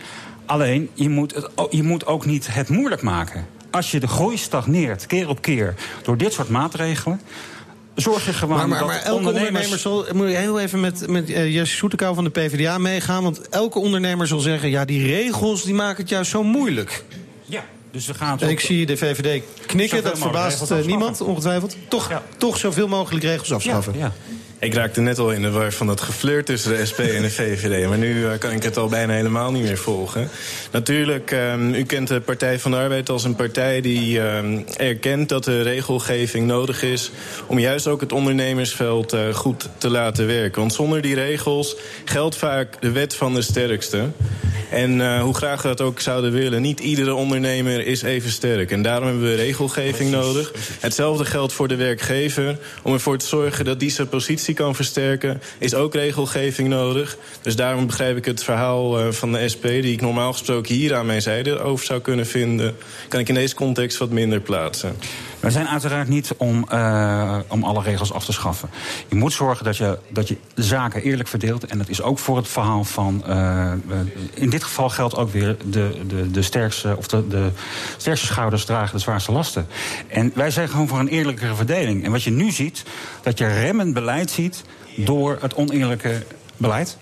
Alleen, 0.47 0.91
je 0.95 1.09
moet, 1.09 1.35
het, 1.35 1.49
je 1.71 1.83
moet 1.83 2.07
ook 2.07 2.27
niet 2.27 2.55
het 2.55 2.69
moeilijk 2.69 3.03
maken. 3.03 3.47
Als 3.71 3.91
je 3.91 4.01
de 4.01 4.09
groei 4.09 4.37
stagneert, 4.37 5.07
keer 5.07 5.29
op 5.29 5.43
keer, 5.43 5.75
door 6.03 6.17
dit 6.17 6.33
soort 6.33 6.49
maatregelen... 6.49 7.21
zorg 7.95 8.27
je 8.27 8.33
gewoon 8.33 8.57
Maar, 8.57 8.69
maar, 8.69 8.79
dat 8.79 9.03
elke 9.03 9.27
ondernemer 9.27 9.79
zal. 9.79 10.07
Moet 10.13 10.29
je 10.29 10.37
heel 10.37 10.61
even 10.61 10.81
met, 10.81 11.09
met 11.09 11.31
eh, 11.31 11.55
Jesse 11.55 11.77
Soetekou 11.77 12.15
van 12.15 12.25
de 12.25 12.31
PvdA 12.31 12.79
meegaan. 12.79 13.23
Want 13.23 13.49
elke 13.49 13.79
ondernemer 13.79 14.27
zal 14.27 14.41
zeggen: 14.41 14.71
ja, 14.71 14.85
die 14.85 15.07
regels 15.07 15.63
die 15.63 15.75
maken 15.75 16.01
het 16.01 16.09
juist 16.09 16.31
zo 16.31 16.43
moeilijk. 16.43 17.05
Ja, 17.45 17.65
dus 17.91 18.07
we 18.07 18.15
gaan 18.15 18.41
ik 18.41 18.61
zie 18.61 18.87
de 18.87 18.97
VVD 18.97 19.43
knikken, 19.67 20.03
dat 20.03 20.19
verbaast 20.19 20.71
eh, 20.71 20.85
niemand, 20.85 21.21
ongetwijfeld. 21.21 21.77
Toch, 21.89 22.23
toch 22.37 22.57
zoveel 22.57 22.89
mogelijk 22.89 23.25
regels 23.25 23.53
afschaffen. 23.53 23.99
Ja, 23.99 24.13
Ik 24.61 24.75
raakte 24.75 25.01
net 25.01 25.19
al 25.19 25.33
in 25.33 25.43
de 25.43 25.51
war 25.51 25.73
van 25.73 25.87
dat 25.87 26.01
geflirt 26.01 26.47
tussen 26.47 26.77
de 26.77 26.87
SP 26.91 26.99
en 26.99 27.23
de 27.23 27.31
VVD. 27.31 27.89
Maar 27.89 27.99
nu 27.99 28.27
eh, 28.27 28.39
kan 28.39 28.51
ik 28.51 28.63
het 28.63 28.77
al 28.77 28.89
bijna 28.89 29.13
helemaal 29.13 29.53
niet 29.53 29.63
meer 29.63 29.79
volgen. 29.79 30.29
Natuurlijk, 30.71 31.31
ehm, 31.31 31.75
u 31.75 31.85
kent 31.85 32.09
de 32.09 32.21
Partij 32.21 32.59
van 32.59 32.71
de 32.71 32.77
Arbeid 32.77 33.09
als 33.09 33.25
een 33.25 33.35
partij 33.35 33.81
die 33.81 34.21
ehm, 34.21 34.61
erkent 34.77 35.29
dat 35.29 35.45
de 35.45 35.63
regelgeving 35.63 36.47
nodig 36.47 36.83
is. 36.83 37.11
om 37.47 37.59
juist 37.59 37.87
ook 37.87 38.01
het 38.01 38.13
ondernemersveld 38.13 39.13
eh, 39.13 39.35
goed 39.35 39.69
te 39.79 39.91
laten 39.91 40.27
werken. 40.27 40.61
Want 40.61 40.75
zonder 40.75 41.03
die 41.03 41.15
regels 41.15 41.77
geldt 42.05 42.37
vaak 42.37 42.81
de 42.81 42.91
wet 42.91 43.15
van 43.15 43.35
de 43.35 43.43
sterkste. 43.43 44.09
En 44.71 45.01
eh, 45.01 45.23
hoe 45.23 45.35
graag 45.35 45.63
we 45.63 45.69
dat 45.69 45.81
ook 45.81 46.01
zouden 46.01 46.33
willen, 46.33 46.63
niet 46.63 46.81
iedere 46.81 47.15
ondernemer 47.15 47.87
is 47.87 48.03
even 48.03 48.31
sterk. 48.31 48.71
En 48.71 48.83
daarom 48.83 49.09
hebben 49.09 49.25
we 49.25 49.35
regelgeving 49.35 50.11
nodig. 50.11 50.53
Hetzelfde 50.81 51.25
geldt 51.25 51.53
voor 51.53 51.69
de 51.69 51.77
werkgever. 51.77 52.59
Om 52.83 52.93
ervoor 52.93 53.19
te 53.19 53.27
zorgen 53.27 53.65
dat 53.65 53.81
die 53.81 53.91
zijn 53.91 54.09
positie 54.09 54.55
kan 54.55 54.75
versterken, 54.75 55.43
is 55.59 55.75
ook 55.75 55.95
regelgeving 55.95 56.69
nodig. 56.69 57.17
Dus 57.43 57.57
daarom 57.57 57.87
begrijp 57.87 58.17
ik 58.17 58.25
het 58.25 58.45
verhaal 58.45 58.99
eh, 58.99 59.09
van 59.11 59.33
de 59.33 59.49
SP, 59.53 59.63
die 59.63 59.93
ik 59.93 60.01
normaal 60.01 60.33
gesproken 60.33 60.75
hier 60.75 60.95
aan 60.95 61.07
mijn 61.07 61.23
zijde 61.23 61.59
over 61.59 61.87
zou 61.87 62.01
kunnen 62.01 62.27
vinden, 62.27 62.77
kan 63.09 63.21
ik 63.21 63.29
in 63.29 63.35
deze 63.35 63.55
context 63.55 63.99
wat 63.99 64.11
minder 64.11 64.41
plaatsen. 64.41 64.97
Wij 65.41 65.51
zijn 65.51 65.69
uiteraard 65.69 66.09
niet 66.09 66.35
om, 66.37 66.65
eh, 66.69 67.39
om 67.49 67.65
alle 67.65 67.83
regels 67.83 68.13
af 68.13 68.25
te 68.25 68.33
schaffen. 68.33 68.71
Je 69.09 69.15
moet 69.15 69.33
zorgen 69.33 69.65
dat 69.65 69.77
je, 69.77 69.99
dat 70.09 70.29
je 70.29 70.37
zaken 70.55 71.03
eerlijk 71.03 71.29
verdeelt. 71.29 71.67
En 71.67 71.79
dat 71.79 71.89
is 71.89 72.03
ook 72.03 72.19
voor 72.19 72.37
het 72.37 72.49
verhaal 72.49 72.85
van. 72.85 73.25
eh, 73.27 73.73
in 74.35 74.51
dit 74.51 74.65
geval 74.65 74.89
geldt 74.89 75.17
ook 75.17 75.33
weer 75.33 75.57
de, 75.65 76.01
de, 76.07 76.31
de, 76.31 76.43
sterkste, 76.43 76.95
of 76.97 77.07
de, 77.09 77.29
de 77.29 77.51
sterkste 77.97 78.27
schouders 78.27 78.65
dragen 78.65 78.95
de 78.95 79.03
zwaarste 79.03 79.33
lasten. 79.33 79.67
En 80.09 80.33
wij 80.35 80.51
zijn 80.51 80.69
gewoon 80.69 80.89
voor 80.89 80.99
een 80.99 81.09
eerlijkere 81.09 81.55
verdeling. 81.55 82.05
En 82.05 82.11
wat 82.11 82.23
je 82.23 82.31
nu 82.31 82.51
ziet, 82.51 82.83
dat 83.23 83.39
je 83.39 83.47
remmend 83.47 83.95
beleid 83.95 84.31
ziet 84.31 84.63
door 84.97 85.39
het 85.41 85.55
oneerlijke 85.55 86.23
beleid. 86.57 86.97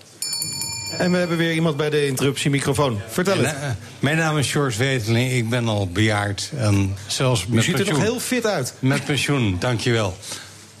En 0.97 1.11
we 1.11 1.17
hebben 1.17 1.37
weer 1.37 1.53
iemand 1.53 1.77
bij 1.77 1.89
de 1.89 2.07
interruptiemicrofoon. 2.07 2.99
Vertel 3.07 3.37
het. 3.37 3.55
Mijn 3.99 4.17
naam 4.17 4.37
is 4.37 4.51
George 4.51 4.77
Weteling. 4.77 5.31
Ik 5.31 5.49
ben 5.49 5.67
al 5.67 5.87
bejaard. 5.87 6.51
En 6.57 6.95
zelfs 7.07 7.45
U 7.49 7.53
met 7.53 7.63
ziet 7.63 7.79
er 7.79 7.89
nog 7.89 8.01
heel 8.01 8.19
fit 8.19 8.45
uit. 8.45 8.73
Met 8.79 9.05
pensioen, 9.05 9.55
dankjewel. 9.59 10.17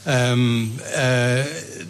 Ehm 0.03 0.65
eh, 0.93 1.37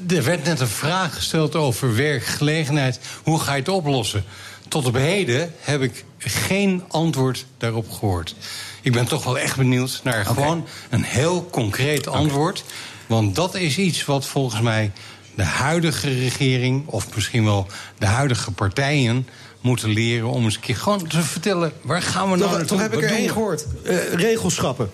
er 0.07 0.23
werd 0.23 0.43
net 0.43 0.59
een 0.59 0.67
vraag 0.67 1.15
gesteld 1.15 1.55
over 1.55 1.95
werkgelegenheid. 1.95 2.99
Hoe 3.23 3.39
ga 3.39 3.53
je 3.53 3.59
het 3.59 3.69
oplossen? 3.69 4.23
Tot 4.67 4.85
op 4.85 4.95
heden 4.95 5.53
heb 5.59 5.81
ik 5.81 6.05
geen 6.17 6.83
antwoord 6.87 7.45
daarop 7.57 7.91
gehoord. 7.91 8.35
Ik 8.81 8.91
ben 8.91 9.05
toch 9.05 9.23
wel 9.23 9.39
echt 9.39 9.57
benieuwd 9.57 10.01
naar 10.03 10.25
gewoon 10.25 10.67
een 10.89 11.03
heel 11.03 11.47
concreet 11.51 12.07
antwoord. 12.07 12.63
Want 13.07 13.35
dat 13.35 13.55
is 13.55 13.77
iets 13.77 14.05
wat 14.05 14.25
volgens 14.25 14.61
mij 14.61 14.91
de 15.39 15.45
huidige 15.45 16.19
regering... 16.19 16.87
of 16.87 17.15
misschien 17.15 17.43
wel 17.43 17.67
de 17.97 18.05
huidige 18.05 18.51
partijen 18.51 19.27
moeten 19.61 19.89
leren... 19.89 20.27
om 20.27 20.43
eens 20.43 20.55
een 20.55 20.61
keer 20.61 20.75
gewoon 20.75 21.07
te 21.07 21.21
vertellen... 21.21 21.71
waar 21.81 22.01
gaan 22.01 22.31
we 22.31 22.37
nou 22.37 22.49
naartoe? 22.51 22.67
toch 22.67 22.81
heb 22.81 22.93
ik 22.93 23.03
er 23.03 23.09
één 23.09 23.29
gehoord. 23.29 23.65
Eh, 23.83 24.13
regels 24.13 24.55
schrappen. 24.55 24.91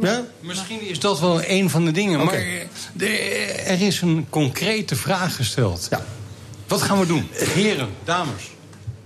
Ja? 0.00 0.24
Misschien 0.40 0.88
is 0.88 1.00
dat 1.00 1.20
wel 1.20 1.44
een 1.44 1.70
van 1.70 1.84
de 1.84 1.90
dingen. 1.90 2.24
Maar 2.24 2.34
er, 2.34 3.66
er 3.66 3.82
is 3.82 4.00
een 4.00 4.26
concrete 4.30 4.96
vraag 4.96 5.36
gesteld. 5.36 5.88
Wat 6.66 6.82
gaan 6.82 6.98
we 6.98 7.06
doen? 7.06 7.28
Heren, 7.32 7.88
dames. 8.04 8.50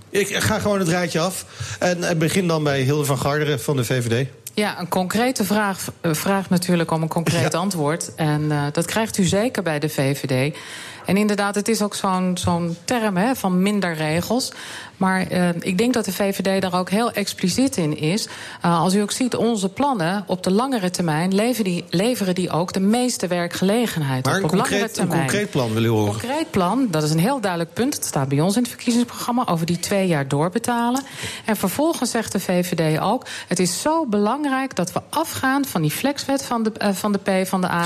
Ik 0.09 0.35
ga 0.35 0.59
gewoon 0.59 0.79
het 0.79 0.87
rijtje 0.87 1.19
af. 1.19 1.45
En 1.79 2.17
begin 2.17 2.47
dan 2.47 2.63
bij 2.63 2.81
Hilde 2.81 3.05
van 3.05 3.17
Garderen 3.19 3.61
van 3.61 3.75
de 3.75 3.85
VVD. 3.85 4.27
Ja, 4.59 4.79
een 4.79 4.87
concrete 4.87 5.43
vraag 5.43 5.91
eh, 6.01 6.13
vraagt 6.13 6.49
natuurlijk 6.49 6.91
om 6.91 7.01
een 7.01 7.07
concreet 7.07 7.53
antwoord. 7.53 8.15
En 8.15 8.51
eh, 8.51 8.63
dat 8.71 8.85
krijgt 8.85 9.17
u 9.17 9.23
zeker 9.23 9.63
bij 9.63 9.79
de 9.79 9.89
VVD. 9.89 10.57
En 11.05 11.17
inderdaad, 11.17 11.55
het 11.55 11.67
is 11.67 11.81
ook 11.81 11.95
zo'n 11.95 12.37
zo'n 12.37 12.77
term 12.85 13.17
hè, 13.17 13.35
van 13.35 13.61
minder 13.61 13.93
regels. 13.93 14.51
Maar 14.97 15.27
eh, 15.27 15.49
ik 15.59 15.77
denk 15.77 15.93
dat 15.93 16.05
de 16.05 16.11
VVD 16.13 16.61
daar 16.61 16.73
ook 16.79 16.89
heel 16.89 17.11
expliciet 17.11 17.77
in 17.77 17.97
is. 17.97 18.27
Eh, 18.61 18.81
als 18.81 18.93
u 18.93 19.01
ook 19.01 19.11
ziet, 19.11 19.35
onze 19.35 19.69
plannen 19.69 20.23
op 20.27 20.43
de 20.43 20.51
langere 20.51 20.89
termijn 20.89 21.35
leveren 21.35 21.71
die, 21.71 21.85
leveren 21.89 22.35
die 22.35 22.49
ook 22.49 22.73
de 22.73 22.79
meeste 22.79 23.27
werkgelegenheid. 23.27 24.25
Maar 24.25 24.35
op. 24.37 24.43
een 24.43 24.49
concreet, 24.49 24.97
een 24.97 25.07
concreet 25.07 25.49
plan 25.49 25.73
willen 25.73 25.89
we 25.91 25.95
horen. 25.97 26.11
concreet 26.19 26.51
plan, 26.51 26.87
dat 26.91 27.03
is 27.03 27.11
een 27.11 27.19
heel 27.19 27.39
duidelijk 27.39 27.73
punt. 27.73 27.95
Het 27.95 28.05
staat 28.05 28.27
bij 28.27 28.39
ons 28.41 28.55
in 28.55 28.61
het 28.61 28.71
verkiezingsprogramma 28.71 29.47
over 29.47 29.65
die 29.65 29.79
twee 29.79 30.07
jaar 30.07 30.27
doorbetalen. 30.27 31.01
En 31.45 31.55
vervolgens 31.55 32.11
zegt 32.11 32.31
de 32.31 32.39
VVD 32.39 32.99
ook: 32.99 33.25
het 33.47 33.59
is 33.59 33.81
zo 33.81 34.05
belangrijk 34.05 34.75
dat 34.75 34.91
we 34.91 35.01
afgaan 35.09 35.65
van 35.65 35.81
die 35.81 35.91
flexwet 35.91 36.43
van 36.43 36.63
de, 36.63 36.71
eh, 36.71 36.93
van 36.93 37.11
de 37.11 37.19
P 37.43 37.47
van 37.47 37.61
de 37.61 37.69
A. 37.69 37.83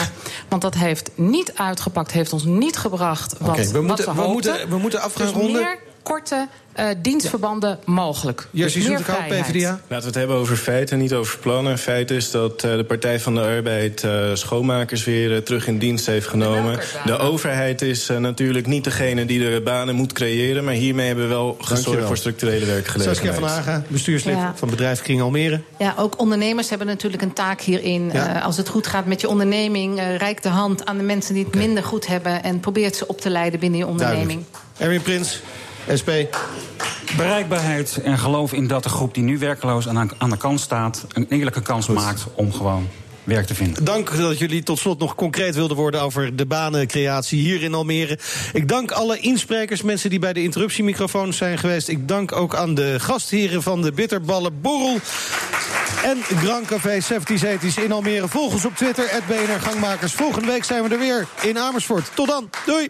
Want 0.48 0.62
dat 0.62 0.76
heeft 0.76 1.12
niet 1.16 1.52
uitgepakt, 1.56 2.12
heeft 2.12 2.34
ons 2.34 2.44
niet 2.44 2.78
gebracht 2.78 3.36
wat, 3.40 3.58
we 3.58 3.72
wat 3.72 3.82
moeten- 3.84 4.06
we 4.06 4.14
we 4.14 4.22
hoopten. 4.22 4.52
moeten- 4.52 4.70
we 4.70 4.78
moeten 4.78 5.02
af 5.02 5.14
gaan 5.14 5.26
dus 5.26 5.36
ronden. 5.36 5.68
Korte 6.04 6.48
eh, 6.74 6.86
dienstverbanden 7.02 7.80
mogelijk. 7.86 8.48
Jesse 8.52 8.80
dus 8.80 8.88
meer 8.88 9.00
vrijheid. 9.04 9.46
PvdA. 9.46 9.70
Laten 9.70 9.98
we 10.00 10.06
het 10.06 10.16
hebben 10.16 10.36
over 10.36 10.56
feiten, 10.58 10.98
niet 10.98 11.14
over 11.14 11.38
plannen. 11.40 11.78
Feit 11.78 12.12
is 12.12 12.32
dat 12.32 12.64
eh, 12.64 12.76
de 12.76 12.84
Partij 12.84 13.20
van 13.20 13.36
de 13.36 13.42
Arbeid 13.42 14.04
eh, 14.04 14.24
schoonmakers 14.34 15.04
weer 15.04 15.44
terug 15.44 15.68
in 15.68 15.78
dienst 15.78 16.06
heeft 16.06 16.28
genomen. 16.28 16.80
De 17.06 17.18
overheid 17.18 17.82
is 17.82 18.10
eh, 18.10 18.18
natuurlijk 18.18 18.68
niet 18.68 18.84
degene 18.84 19.26
die 19.26 19.40
de 19.40 19.62
banen 19.64 19.96
moet 19.96 20.14
creëren. 20.14 20.64
Maar 20.64 20.74
hiermee 20.74 21.08
hebben 21.08 21.24
we 21.28 21.30
wel 21.34 21.56
gezorgd 21.60 21.84
Dankjewel. 21.84 22.08
voor 22.08 22.18
structurele 22.18 22.66
werkgelegenheid. 22.66 23.18
Saskia 23.18 23.34
van 23.34 23.50
Haga, 23.50 23.84
bestuurslid 23.88 24.36
Ja. 24.36 24.54
van 24.56 24.70
bedrijf 24.70 25.02
Kring 25.02 25.22
Almere. 25.22 25.62
Ja, 25.80 25.94
ook 25.98 26.20
ondernemers 26.20 26.70
hebben 26.70 26.88
natuurlijk 26.88 27.22
een 27.24 27.34
taak 27.34 27.62
hierin. 27.62 28.10
Ja. 28.14 28.36
Eh, 28.36 28.46
als 28.46 28.58
het 28.58 28.70
goed 28.70 28.88
gaat 28.88 29.06
met 29.06 29.22
je 29.22 29.28
onderneming, 29.30 30.00
eh 30.00 30.16
reik 30.18 30.42
de 30.42 30.50
hand 30.50 30.86
aan 30.86 30.98
de 30.98 31.04
mensen 31.04 31.34
die 31.34 31.44
het 31.46 31.56
minder 31.56 31.84
goed 31.84 32.08
hebben 32.08 32.44
en 32.44 32.60
probeert 32.60 32.96
ze 32.96 33.08
op 33.08 33.22
te 33.22 33.30
leiden 33.30 33.60
binnen 33.60 33.80
je 33.80 33.88
onderneming. 33.88 34.28
Duidelijk. 34.28 34.58
Erwin 34.78 35.02
Prins, 35.02 35.42
SP. 36.00 36.10
Bereikbaarheid 37.18 38.00
en 38.04 38.18
geloof 38.18 38.54
in 38.54 38.68
dat 38.68 38.84
de 38.84 38.90
groep 38.90 39.14
die 39.14 39.24
nu 39.24 39.38
werkloos 39.38 39.88
aan, 39.88 40.12
aan 40.18 40.30
de 40.30 40.38
kant 40.38 40.60
staat... 40.60 41.06
een 41.14 41.26
eerlijke 41.30 41.62
kans 41.62 41.88
maakt 41.88 42.26
om 42.36 42.54
gewoon 42.54 42.88
werk 43.24 43.46
te 43.46 43.56
vinden. 43.56 43.84
Dank 43.84 44.18
dat 44.18 44.38
jullie 44.38 44.64
tot 44.64 44.80
slot 44.80 45.00
nog 45.00 45.16
concreet 45.16 45.56
wilden 45.56 45.78
worden 45.78 46.02
over 46.02 46.36
de 46.36 46.46
banencreatie 46.46 47.40
hier 47.40 47.62
in 47.64 47.74
Almere. 47.74 48.20
Ik 48.54 48.68
dank 48.68 48.92
alle 48.92 49.20
insprekers, 49.20 49.82
mensen 49.82 50.10
die 50.10 50.20
bij 50.20 50.34
de 50.34 50.44
interruptiemicrofoons 50.44 51.38
zijn 51.38 51.58
geweest. 51.58 51.88
Ik 51.88 52.08
dank 52.08 52.32
ook 52.32 52.56
aan 52.56 52.76
de 52.76 53.00
gastheren 53.00 53.64
van 53.64 53.82
de 53.82 53.92
Bitterballen 53.92 54.62
Borrel. 54.62 54.98
En 56.04 56.18
Grand 56.38 56.66
Café 56.66 57.00
70's 57.02 57.44
80's 57.44 57.84
in 57.84 57.92
Almere. 57.92 58.28
Volg 58.28 58.54
ons 58.54 58.66
op 58.66 58.76
Twitter, 58.76 59.06
BNR 59.28 59.60
Gangmakers. 59.60 60.14
Volgende 60.14 60.48
week 60.48 60.64
zijn 60.64 60.84
we 60.84 60.90
er 60.90 61.00
weer 61.00 61.28
in 61.42 61.58
Amersfoort. 61.60 62.12
Tot 62.16 62.28
dan, 62.28 62.50
doei! 62.66 62.90